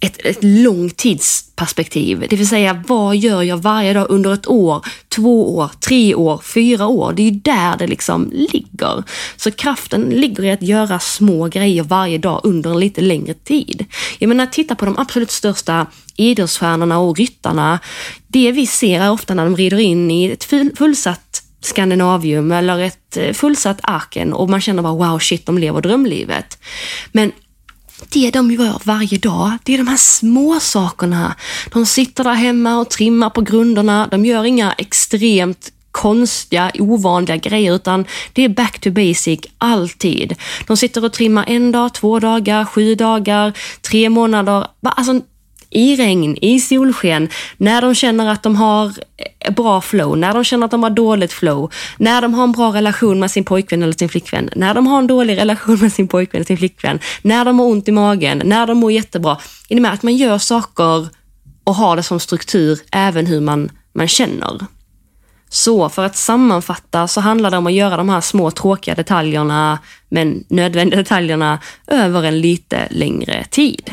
ett, 0.00 0.26
ett 0.26 0.38
långtidsperspektiv. 0.40 2.26
Det 2.30 2.36
vill 2.36 2.48
säga, 2.48 2.84
vad 2.86 3.16
gör 3.16 3.42
jag 3.42 3.56
varje 3.56 3.92
dag 3.92 4.06
under 4.08 4.34
ett 4.34 4.48
år, 4.48 4.86
två 5.08 5.56
år, 5.56 5.70
tre 5.80 6.14
år, 6.14 6.40
fyra 6.44 6.86
år? 6.86 7.12
Det 7.12 7.22
är 7.22 7.30
ju 7.30 7.30
där 7.30 7.76
det 7.78 7.86
liksom 7.86 8.30
ligger. 8.32 9.04
Så 9.36 9.50
kraften 9.50 10.02
ligger 10.02 10.44
i 10.44 10.50
att 10.50 10.62
göra 10.62 10.98
små 10.98 11.48
grejer 11.48 11.82
varje 11.82 12.18
dag 12.18 12.40
under 12.44 12.70
en 12.70 12.80
lite 12.80 13.00
längre 13.00 13.34
tid. 13.34 13.84
Jag 14.18 14.28
menar, 14.28 14.46
titta 14.46 14.74
på 14.74 14.84
de 14.84 14.98
absolut 14.98 15.30
största 15.30 15.86
idrottsstjärnorna 16.16 16.98
och 16.98 17.18
ryttarna. 17.18 17.78
Det 18.26 18.52
vi 18.52 18.66
ser 18.66 19.00
är 19.00 19.10
ofta 19.10 19.34
när 19.34 19.44
de 19.44 19.56
rider 19.56 19.78
in 19.78 20.10
i 20.10 20.24
ett 20.24 20.44
fullsatt 20.78 21.42
Skandinavium 21.62 22.52
eller 22.52 22.78
ett 22.78 23.16
eh, 23.16 23.32
fullsatt 23.32 23.80
Arken 23.82 24.32
och 24.32 24.50
man 24.50 24.60
känner 24.60 24.82
bara 24.82 25.10
wow, 25.10 25.18
shit, 25.18 25.46
de 25.46 25.58
lever 25.58 25.80
drömlivet. 25.80 26.58
Men 27.12 27.32
det 28.08 28.30
de 28.30 28.50
gör 28.50 28.80
varje 28.84 29.18
dag, 29.18 29.52
det 29.62 29.74
är 29.74 29.78
de 29.78 29.88
här 29.88 29.96
små 29.96 30.60
sakerna. 30.60 31.34
De 31.72 31.86
sitter 31.86 32.24
där 32.24 32.34
hemma 32.34 32.78
och 32.78 32.90
trimmar 32.90 33.30
på 33.30 33.40
grunderna. 33.40 34.08
De 34.10 34.24
gör 34.24 34.44
inga 34.44 34.72
extremt 34.72 35.72
konstiga, 35.90 36.70
ovanliga 36.78 37.36
grejer, 37.36 37.74
utan 37.74 38.04
det 38.32 38.44
är 38.44 38.48
back 38.48 38.78
to 38.78 38.90
basic 38.90 39.40
alltid. 39.58 40.34
De 40.66 40.76
sitter 40.76 41.04
och 41.04 41.12
trimmar 41.12 41.44
en 41.48 41.72
dag, 41.72 41.94
två 41.94 42.20
dagar, 42.20 42.64
sju 42.64 42.94
dagar, 42.94 43.52
tre 43.82 44.08
månader. 44.08 44.66
Alltså, 44.82 45.20
i 45.70 45.96
regn, 45.96 46.36
i 46.40 46.60
solsken, 46.60 47.28
när 47.56 47.82
de 47.82 47.94
känner 47.94 48.30
att 48.32 48.42
de 48.42 48.56
har 48.56 48.86
eh, 49.38 49.52
bra 49.52 49.80
flow, 49.80 50.18
när 50.18 50.34
de 50.34 50.44
känner 50.44 50.64
att 50.64 50.70
de 50.70 50.82
har 50.82 50.90
dåligt 50.90 51.32
flow, 51.32 51.72
när 51.96 52.22
de 52.22 52.34
har 52.34 52.44
en 52.44 52.52
bra 52.52 52.72
relation 52.72 53.20
med 53.20 53.30
sin 53.30 53.44
pojkvän 53.44 53.82
eller 53.82 53.92
sin 53.92 54.08
flickvän, 54.08 54.50
när 54.56 54.74
de 54.74 54.86
har 54.86 54.98
en 54.98 55.06
dålig 55.06 55.36
relation 55.36 55.78
med 55.80 55.92
sin 55.92 56.08
pojkvän 56.08 56.38
eller 56.38 56.46
sin 56.46 56.58
flickvän, 56.58 56.98
när 57.22 57.44
de 57.44 57.58
har 57.58 57.66
ont 57.66 57.88
i 57.88 57.92
magen, 57.92 58.42
när 58.44 58.66
de 58.66 58.78
mår 58.78 58.92
jättebra. 58.92 59.38
I 59.68 59.78
och 59.78 59.82
med? 59.82 59.92
Att 59.92 60.02
man 60.02 60.16
gör 60.16 60.38
saker 60.38 61.08
och 61.64 61.74
har 61.74 61.96
det 61.96 62.02
som 62.02 62.20
struktur 62.20 62.78
även 62.92 63.26
hur 63.26 63.40
man, 63.40 63.70
man 63.92 64.08
känner. 64.08 64.66
Så 65.48 65.88
för 65.88 66.04
att 66.04 66.16
sammanfatta 66.16 67.08
så 67.08 67.20
handlar 67.20 67.50
det 67.50 67.56
om 67.56 67.66
att 67.66 67.72
göra 67.72 67.96
de 67.96 68.08
här 68.08 68.20
små 68.20 68.50
tråkiga 68.50 68.94
detaljerna, 68.94 69.78
men 70.08 70.44
nödvändiga 70.48 70.98
detaljerna, 70.98 71.58
över 71.86 72.22
en 72.22 72.40
lite 72.40 72.88
längre 72.90 73.44
tid. 73.50 73.90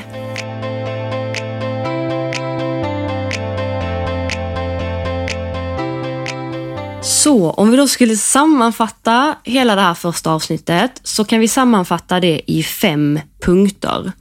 Så 7.08 7.52
om 7.52 7.72
vi 7.72 7.78
då 7.78 7.88
skulle 7.88 8.18
sammanfatta 8.18 9.36
hela 9.44 9.76
det 9.76 9.82
här 9.82 9.94
första 9.94 10.32
avsnittet 10.32 11.02
så 11.04 11.24
kan 11.26 11.40
vi 11.40 11.48
sammanfatta 11.48 12.20
det 12.20 12.42
i 12.48 12.64
fem 12.64 13.20
punkter. 13.42 14.12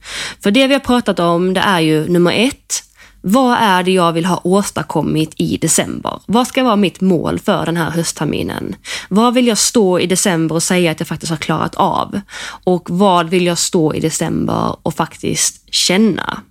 För 0.43 0.51
det 0.51 0.67
vi 0.67 0.73
har 0.73 0.79
pratat 0.79 1.19
om 1.19 1.53
det 1.53 1.59
är 1.59 1.79
ju 1.79 2.09
nummer 2.09 2.31
ett, 2.31 2.83
vad 3.21 3.57
är 3.57 3.83
det 3.83 3.91
jag 3.91 4.13
vill 4.13 4.25
ha 4.25 4.41
åstadkommit 4.43 5.33
i 5.37 5.57
december? 5.57 6.19
Vad 6.25 6.47
ska 6.47 6.63
vara 6.63 6.75
mitt 6.75 7.01
mål 7.01 7.39
för 7.39 7.65
den 7.65 7.77
här 7.77 7.91
höstterminen? 7.91 8.75
Vad 9.09 9.33
vill 9.33 9.47
jag 9.47 9.57
stå 9.57 9.99
i 9.99 10.07
december 10.07 10.55
och 10.55 10.63
säga 10.63 10.91
att 10.91 10.99
jag 10.99 11.07
faktiskt 11.07 11.29
har 11.29 11.37
klarat 11.37 11.75
av? 11.75 12.21
Och 12.63 12.89
vad 12.89 13.29
vill 13.29 13.45
jag 13.45 13.57
stå 13.57 13.93
i 13.93 13.99
december 13.99 14.75
och 14.83 14.93
faktiskt 14.93 15.73
känna? 15.73 16.41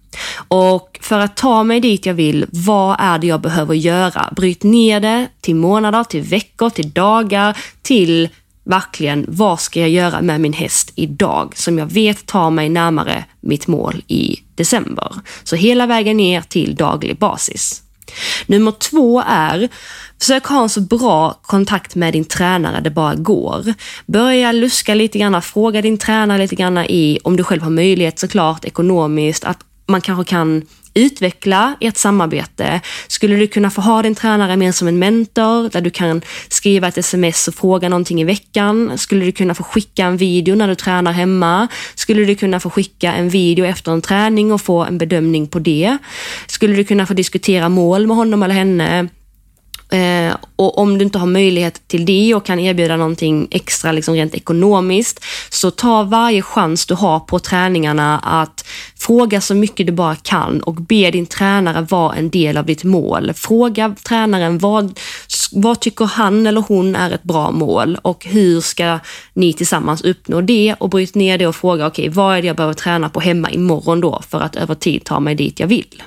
Och 0.48 0.98
för 1.02 1.18
att 1.18 1.36
ta 1.36 1.64
mig 1.64 1.80
dit 1.80 2.06
jag 2.06 2.14
vill, 2.14 2.46
vad 2.50 2.96
är 2.98 3.18
det 3.18 3.26
jag 3.26 3.40
behöver 3.40 3.74
göra? 3.74 4.32
Bryt 4.36 4.62
ner 4.62 5.00
det 5.00 5.28
till 5.40 5.54
månader, 5.56 6.04
till 6.04 6.22
veckor, 6.22 6.70
till 6.70 6.90
dagar, 6.90 7.56
till 7.82 8.28
verkligen 8.64 9.24
vad 9.28 9.60
ska 9.60 9.80
jag 9.80 9.90
göra 9.90 10.22
med 10.22 10.40
min 10.40 10.52
häst 10.52 10.92
idag 10.94 11.52
som 11.56 11.78
jag 11.78 11.86
vet 11.86 12.26
tar 12.26 12.50
mig 12.50 12.68
närmare 12.68 13.24
mitt 13.40 13.66
mål 13.66 14.02
i 14.08 14.36
december. 14.54 15.12
Så 15.44 15.56
hela 15.56 15.86
vägen 15.86 16.16
ner 16.16 16.40
till 16.40 16.74
daglig 16.74 17.18
basis. 17.18 17.82
Nummer 18.46 18.72
två 18.72 19.22
är, 19.26 19.68
försök 20.18 20.46
ha 20.46 20.62
en 20.62 20.68
så 20.68 20.80
bra 20.80 21.40
kontakt 21.42 21.94
med 21.94 22.12
din 22.12 22.24
tränare 22.24 22.80
det 22.80 22.90
bara 22.90 23.14
går. 23.14 23.74
Börja 24.06 24.52
luska 24.52 24.94
lite 24.94 25.18
grann, 25.18 25.42
fråga 25.42 25.82
din 25.82 25.98
tränare 25.98 26.38
lite 26.38 26.54
grann 26.54 26.78
i, 26.78 27.18
om 27.24 27.36
du 27.36 27.44
själv 27.44 27.62
har 27.62 27.70
möjlighet 27.70 28.18
såklart 28.18 28.64
ekonomiskt, 28.64 29.44
att 29.44 29.58
man 29.86 30.00
kanske 30.00 30.30
kan 30.30 30.62
utveckla 30.96 31.76
ert 31.80 31.96
samarbete. 31.96 32.80
Skulle 33.08 33.36
du 33.36 33.46
kunna 33.46 33.70
få 33.70 33.80
ha 33.80 34.02
din 34.02 34.14
tränare 34.14 34.56
mer 34.56 34.72
som 34.72 34.88
en 34.88 34.98
mentor 34.98 35.68
där 35.70 35.80
du 35.80 35.90
kan 35.90 36.22
skriva 36.48 36.88
ett 36.88 36.98
sms 36.98 37.48
och 37.48 37.54
fråga 37.54 37.88
någonting 37.88 38.20
i 38.20 38.24
veckan? 38.24 38.98
Skulle 38.98 39.24
du 39.24 39.32
kunna 39.32 39.54
få 39.54 39.62
skicka 39.62 40.04
en 40.04 40.16
video 40.16 40.54
när 40.54 40.68
du 40.68 40.74
tränar 40.74 41.12
hemma? 41.12 41.68
Skulle 41.94 42.24
du 42.24 42.34
kunna 42.34 42.60
få 42.60 42.70
skicka 42.70 43.12
en 43.12 43.28
video 43.28 43.64
efter 43.64 43.92
en 43.92 44.02
träning 44.02 44.52
och 44.52 44.60
få 44.60 44.84
en 44.84 44.98
bedömning 44.98 45.46
på 45.46 45.58
det? 45.58 45.98
Skulle 46.46 46.76
du 46.76 46.84
kunna 46.84 47.06
få 47.06 47.14
diskutera 47.14 47.68
mål 47.68 48.06
med 48.06 48.16
honom 48.16 48.42
eller 48.42 48.54
henne? 48.54 49.08
Eh, 49.90 50.36
och 50.56 50.78
om 50.78 50.98
du 50.98 51.04
inte 51.04 51.18
har 51.18 51.26
möjlighet 51.26 51.88
till 51.88 52.06
det 52.06 52.34
och 52.34 52.46
kan 52.46 52.58
erbjuda 52.58 52.96
någonting 52.96 53.48
extra 53.50 53.92
liksom 53.92 54.14
rent 54.14 54.34
ekonomiskt, 54.34 55.24
så 55.50 55.70
ta 55.70 56.02
varje 56.02 56.42
chans 56.42 56.86
du 56.86 56.94
har 56.94 57.20
på 57.20 57.38
träningarna 57.38 58.18
att 58.18 58.64
fråga 58.98 59.40
så 59.40 59.54
mycket 59.54 59.86
du 59.86 59.92
bara 59.92 60.14
kan 60.14 60.60
och 60.60 60.74
be 60.74 61.10
din 61.10 61.26
tränare 61.26 61.86
vara 61.90 62.14
en 62.14 62.30
del 62.30 62.56
av 62.56 62.66
ditt 62.66 62.84
mål. 62.84 63.32
Fråga 63.34 63.94
tränaren 64.02 64.58
vad, 64.58 64.98
vad 65.52 65.80
tycker 65.80 66.04
han 66.04 66.46
eller 66.46 66.60
hon 66.60 66.96
är 66.96 67.10
ett 67.10 67.22
bra 67.22 67.50
mål 67.50 67.98
och 68.02 68.24
hur 68.24 68.60
ska 68.60 68.98
ni 69.34 69.52
tillsammans 69.52 70.02
uppnå 70.02 70.40
det 70.40 70.74
och 70.78 70.88
bryt 70.88 71.14
ner 71.14 71.38
det 71.38 71.46
och 71.46 71.56
fråga 71.56 71.86
okej, 71.86 72.02
okay, 72.02 72.14
vad 72.14 72.36
är 72.36 72.42
det 72.42 72.46
jag 72.46 72.56
behöver 72.56 72.74
träna 72.74 73.08
på 73.08 73.20
hemma 73.20 73.50
imorgon 73.50 74.00
då 74.00 74.22
för 74.28 74.40
att 74.40 74.56
över 74.56 74.74
tid 74.74 75.04
ta 75.04 75.20
mig 75.20 75.34
dit 75.34 75.60
jag 75.60 75.66
vill. 75.66 76.02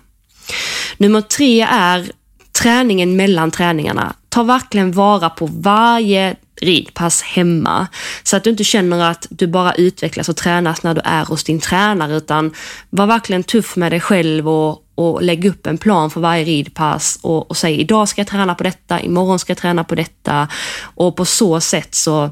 Nummer 0.98 1.22
tre 1.22 1.62
är 1.62 2.12
träningen 2.60 3.16
mellan 3.16 3.52
träningarna. 3.52 4.14
Ta 4.30 4.44
verkligen 4.44 4.92
vara 4.92 5.30
på 5.30 5.46
varje 5.46 6.36
ridpass 6.62 7.22
hemma. 7.22 7.88
Så 8.24 8.38
att 8.38 8.44
du 8.44 8.50
inte 8.50 8.64
känner 8.64 9.12
att 9.12 9.28
du 9.30 9.48
bara 9.48 9.74
utvecklas 9.74 10.30
och 10.30 10.36
tränas 10.36 10.84
när 10.84 10.94
du 10.94 11.02
är 11.04 11.26
hos 11.26 11.44
din 11.44 11.60
tränare, 11.60 12.18
utan 12.18 12.54
var 12.90 13.08
verkligen 13.08 13.44
tuff 13.44 13.76
med 13.76 13.92
dig 13.92 14.00
själv 14.00 14.50
och, 14.50 14.84
och 14.96 15.22
lägg 15.22 15.46
upp 15.46 15.68
en 15.68 15.78
plan 15.78 16.10
för 16.10 16.22
varje 16.22 16.44
ridpass 16.44 17.20
och, 17.22 17.50
och 17.50 17.58
säg 17.58 17.80
idag 17.80 18.10
ska 18.10 18.22
jag 18.22 18.28
träna 18.28 18.56
på 18.56 18.64
detta, 18.64 19.02
imorgon 19.02 19.40
ska 19.40 19.52
jag 19.52 19.58
träna 19.58 19.84
på 19.84 19.96
detta. 19.96 20.48
Och 20.82 21.16
på 21.16 21.26
så 21.26 21.62
sätt 21.62 21.96
så 21.96 22.30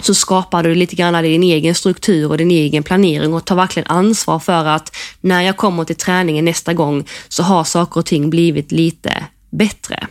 så 0.00 0.14
skapar 0.14 0.62
du 0.62 0.74
lite 0.74 0.96
grann 0.96 1.22
din 1.22 1.42
egen 1.42 1.74
struktur 1.74 2.30
och 2.30 2.38
din 2.38 2.50
egen 2.50 2.82
planering 2.82 3.34
och 3.34 3.44
tar 3.44 3.56
verkligen 3.56 3.86
ansvar 3.86 4.38
för 4.38 4.64
att 4.64 4.96
när 5.20 5.42
jag 5.42 5.56
kommer 5.56 5.84
till 5.84 5.96
träningen 5.96 6.44
nästa 6.44 6.72
gång 6.72 7.04
så 7.28 7.42
har 7.42 7.64
saker 7.64 8.00
och 8.00 8.06
ting 8.06 8.30
blivit 8.30 8.72
lite 8.72 9.24
bättre. 9.56 10.06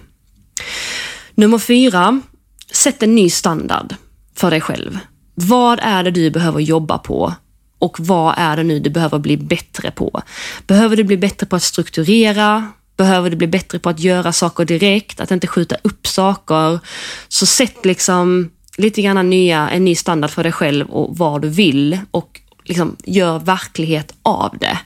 Nummer 1.35 1.57
fyra, 1.57 2.21
sätt 2.71 3.03
en 3.03 3.15
ny 3.15 3.29
standard 3.29 3.95
för 4.35 4.51
dig 4.51 4.61
själv. 4.61 4.99
Vad 5.35 5.79
är 5.81 6.03
det 6.03 6.11
du 6.11 6.31
behöver 6.31 6.59
jobba 6.59 6.97
på? 6.97 7.33
Och 7.79 7.99
vad 7.99 8.33
är 8.37 8.57
det 8.57 8.63
nu 8.63 8.79
du 8.79 8.89
behöver 8.89 9.19
bli 9.19 9.37
bättre 9.37 9.91
på? 9.91 10.21
Behöver 10.67 10.95
du 10.95 11.03
bli 11.03 11.17
bättre 11.17 11.45
på 11.45 11.55
att 11.55 11.63
strukturera? 11.63 12.71
Behöver 12.97 13.29
du 13.29 13.35
bli 13.35 13.47
bättre 13.47 13.79
på 13.79 13.89
att 13.89 13.99
göra 13.99 14.33
saker 14.33 14.65
direkt? 14.65 15.19
Att 15.19 15.31
inte 15.31 15.47
skjuta 15.47 15.75
upp 15.83 16.07
saker? 16.07 16.79
Så 17.27 17.45
sätt 17.45 17.85
liksom 17.85 18.51
lite 18.77 19.01
grann 19.01 19.29
nya, 19.29 19.69
en 19.69 19.85
ny 19.85 19.95
standard 19.95 20.29
för 20.29 20.43
dig 20.43 20.51
själv 20.51 20.89
och 20.89 21.17
vad 21.17 21.41
du 21.41 21.49
vill 21.49 21.99
och 22.11 22.41
liksom 22.65 22.95
gör 23.03 23.39
verklighet 23.39 24.13
av 24.23 24.57
det. 24.59 24.79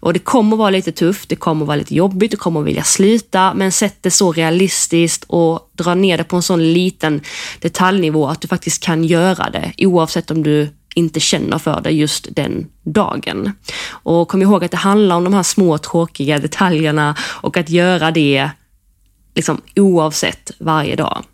Och 0.00 0.12
det 0.12 0.18
kommer 0.18 0.56
vara 0.56 0.70
lite 0.70 0.92
tufft, 0.92 1.28
det 1.28 1.36
kommer 1.36 1.66
vara 1.66 1.76
lite 1.76 1.94
jobbigt, 1.94 2.30
du 2.30 2.36
kommer 2.36 2.62
vilja 2.62 2.84
sluta, 2.84 3.54
men 3.54 3.72
sätt 3.72 3.96
det 4.00 4.10
så 4.10 4.32
realistiskt 4.32 5.24
och 5.26 5.70
dra 5.72 5.94
ner 5.94 6.18
det 6.18 6.24
på 6.24 6.36
en 6.36 6.42
sån 6.42 6.72
liten 6.72 7.20
detaljnivå 7.60 8.26
att 8.26 8.40
du 8.40 8.48
faktiskt 8.48 8.82
kan 8.82 9.04
göra 9.04 9.50
det, 9.50 9.72
oavsett 9.78 10.30
om 10.30 10.42
du 10.42 10.68
inte 10.94 11.20
känner 11.20 11.58
för 11.58 11.80
det 11.80 11.90
just 11.90 12.28
den 12.30 12.66
dagen. 12.82 13.52
Och 13.88 14.28
kom 14.28 14.42
ihåg 14.42 14.64
att 14.64 14.70
det 14.70 14.76
handlar 14.76 15.16
om 15.16 15.24
de 15.24 15.34
här 15.34 15.42
små 15.42 15.78
tråkiga 15.78 16.38
detaljerna 16.38 17.16
och 17.20 17.56
att 17.56 17.70
göra 17.70 18.10
det 18.10 18.50
liksom 19.34 19.60
oavsett 19.76 20.50
varje 20.58 20.96
dag. 20.96 21.24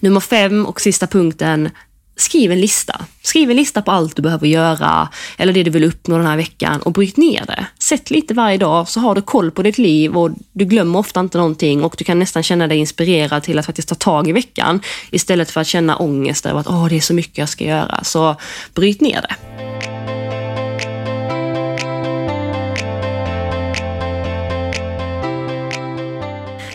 Nummer 0.00 0.20
fem 0.20 0.66
och 0.66 0.80
sista 0.80 1.06
punkten, 1.06 1.70
skriv 2.16 2.52
en 2.52 2.60
lista. 2.60 3.04
Skriv 3.22 3.50
en 3.50 3.56
lista 3.56 3.82
på 3.82 3.90
allt 3.90 4.16
du 4.16 4.22
behöver 4.22 4.46
göra 4.46 5.08
eller 5.38 5.52
det 5.52 5.62
du 5.62 5.70
vill 5.70 5.84
uppnå 5.84 6.16
den 6.16 6.26
här 6.26 6.36
veckan 6.36 6.82
och 6.82 6.92
bryt 6.92 7.16
ner 7.16 7.44
det. 7.46 7.66
Sätt 7.78 8.10
lite 8.10 8.34
varje 8.34 8.58
dag 8.58 8.88
så 8.88 9.00
har 9.00 9.14
du 9.14 9.22
koll 9.22 9.50
på 9.50 9.62
ditt 9.62 9.78
liv 9.78 10.16
och 10.16 10.30
du 10.52 10.64
glömmer 10.64 10.98
ofta 10.98 11.20
inte 11.20 11.38
någonting 11.38 11.84
och 11.84 11.94
du 11.98 12.04
kan 12.04 12.18
nästan 12.18 12.42
känna 12.42 12.66
dig 12.66 12.78
inspirerad 12.78 13.42
till 13.42 13.58
att 13.58 13.66
faktiskt 13.66 13.88
ta 13.88 13.94
tag 13.94 14.28
i 14.28 14.32
veckan 14.32 14.80
istället 15.10 15.50
för 15.50 15.60
att 15.60 15.66
känna 15.66 15.96
ångest 15.96 16.46
över 16.46 16.60
att 16.60 16.66
Åh, 16.66 16.88
det 16.88 16.96
är 16.96 17.00
så 17.00 17.14
mycket 17.14 17.38
jag 17.38 17.48
ska 17.48 17.64
göra. 17.64 18.04
Så 18.04 18.36
bryt 18.74 19.00
ner 19.00 19.20
det. 19.20 19.36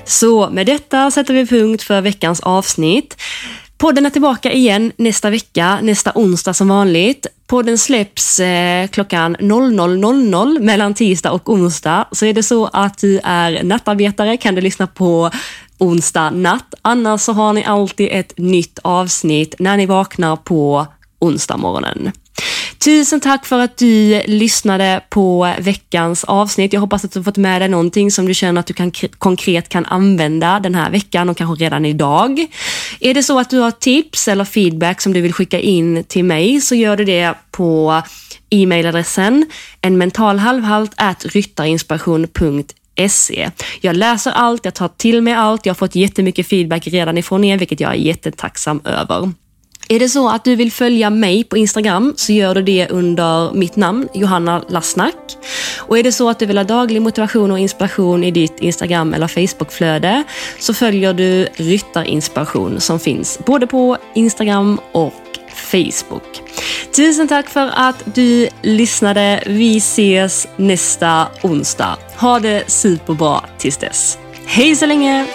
Så 0.05 0.49
med 0.49 0.65
detta 0.65 1.11
sätter 1.11 1.33
vi 1.33 1.45
punkt 1.45 1.83
för 1.83 2.01
veckans 2.01 2.39
avsnitt. 2.39 3.21
Podden 3.81 4.05
är 4.05 4.09
tillbaka 4.09 4.51
igen 4.51 4.91
nästa 4.97 5.29
vecka, 5.29 5.79
nästa 5.81 6.11
onsdag 6.15 6.53
som 6.53 6.67
vanligt. 6.67 7.27
Podden 7.47 7.77
släpps 7.77 8.39
eh, 8.39 8.87
klockan 8.87 9.35
00.00 9.35 10.59
mellan 10.59 10.93
tisdag 10.93 11.31
och 11.31 11.49
onsdag. 11.49 12.07
Så 12.11 12.25
är 12.25 12.33
det 12.33 12.43
så 12.43 12.65
att 12.65 12.97
du 12.97 13.19
är 13.23 13.63
nattarbetare 13.63 14.37
kan 14.37 14.55
du 14.55 14.61
lyssna 14.61 14.87
på 14.87 15.31
onsdag 15.77 16.29
natt. 16.29 16.73
Annars 16.81 17.21
så 17.21 17.33
har 17.33 17.53
ni 17.53 17.63
alltid 17.63 18.09
ett 18.11 18.37
nytt 18.37 18.79
avsnitt 18.81 19.55
när 19.59 19.77
ni 19.77 19.85
vaknar 19.85 20.35
på 20.35 20.87
onsdag 21.19 21.57
morgonen. 21.57 22.11
Tusen 22.83 23.19
tack 23.19 23.45
för 23.45 23.59
att 23.59 23.77
du 23.77 24.21
lyssnade 24.25 25.01
på 25.09 25.53
veckans 25.59 26.23
avsnitt. 26.23 26.73
Jag 26.73 26.81
hoppas 26.81 27.05
att 27.05 27.11
du 27.11 27.23
fått 27.23 27.37
med 27.37 27.61
dig 27.61 27.69
någonting 27.69 28.11
som 28.11 28.25
du 28.25 28.33
känner 28.33 28.59
att 28.59 28.67
du 28.67 28.73
kan, 28.73 28.91
konkret 29.17 29.69
kan 29.69 29.85
använda 29.85 30.59
den 30.59 30.75
här 30.75 30.91
veckan 30.91 31.29
och 31.29 31.37
kanske 31.37 31.63
redan 31.63 31.85
idag. 31.85 32.47
Är 32.99 33.13
det 33.13 33.23
så 33.23 33.39
att 33.39 33.49
du 33.49 33.59
har 33.59 33.71
tips 33.71 34.27
eller 34.27 34.45
feedback 34.45 35.01
som 35.01 35.13
du 35.13 35.21
vill 35.21 35.33
skicka 35.33 35.59
in 35.59 36.03
till 36.03 36.25
mig 36.25 36.61
så 36.61 36.75
gör 36.75 36.97
du 36.97 37.05
det 37.05 37.33
på 37.51 38.01
e-mailadressen 38.49 39.45
en 39.81 39.97
mentalhalvhalt 39.97 41.25
ryttarinspiration.se. 41.25 43.51
Jag 43.81 43.95
läser 43.95 44.31
allt, 44.31 44.65
jag 44.65 44.73
tar 44.73 44.87
till 44.87 45.21
mig 45.21 45.33
allt, 45.33 45.65
jag 45.65 45.73
har 45.73 45.77
fått 45.77 45.95
jättemycket 45.95 46.47
feedback 46.47 46.87
redan 46.87 47.17
ifrån 47.17 47.43
er, 47.43 47.57
vilket 47.57 47.79
jag 47.79 47.91
är 47.91 47.95
jättetacksam 47.95 48.81
över. 48.85 49.31
Är 49.91 49.99
det 49.99 50.09
så 50.09 50.29
att 50.29 50.43
du 50.43 50.55
vill 50.55 50.71
följa 50.71 51.09
mig 51.09 51.43
på 51.43 51.57
Instagram 51.57 52.13
så 52.17 52.33
gör 52.33 52.55
du 52.55 52.61
det 52.61 52.87
under 52.89 53.53
mitt 53.53 53.75
namn, 53.75 54.07
Johanna 54.13 54.63
Lassnack. 54.69 55.15
Och 55.79 55.99
är 55.99 56.03
det 56.03 56.11
så 56.11 56.29
att 56.29 56.39
du 56.39 56.45
vill 56.45 56.57
ha 56.57 56.63
daglig 56.63 57.01
motivation 57.01 57.51
och 57.51 57.59
inspiration 57.59 58.23
i 58.23 58.31
ditt 58.31 58.59
Instagram 58.59 59.13
eller 59.13 59.27
Facebookflöde 59.27 60.23
så 60.59 60.73
följer 60.73 61.13
du 61.13 61.47
Ryttarinspiration 61.55 62.79
som 62.79 62.99
finns 62.99 63.39
både 63.45 63.67
på 63.67 63.97
Instagram 64.15 64.79
och 64.91 65.13
Facebook. 65.71 66.41
Tusen 66.95 67.27
tack 67.27 67.49
för 67.49 67.69
att 67.73 68.15
du 68.15 68.47
lyssnade. 68.61 69.43
Vi 69.45 69.77
ses 69.77 70.47
nästa 70.55 71.27
onsdag. 71.43 71.97
Ha 72.17 72.39
det 72.39 72.71
superbra 72.71 73.43
tills 73.57 73.77
dess. 73.77 74.17
Hej 74.45 74.75
så 74.75 74.85
länge! 74.85 75.27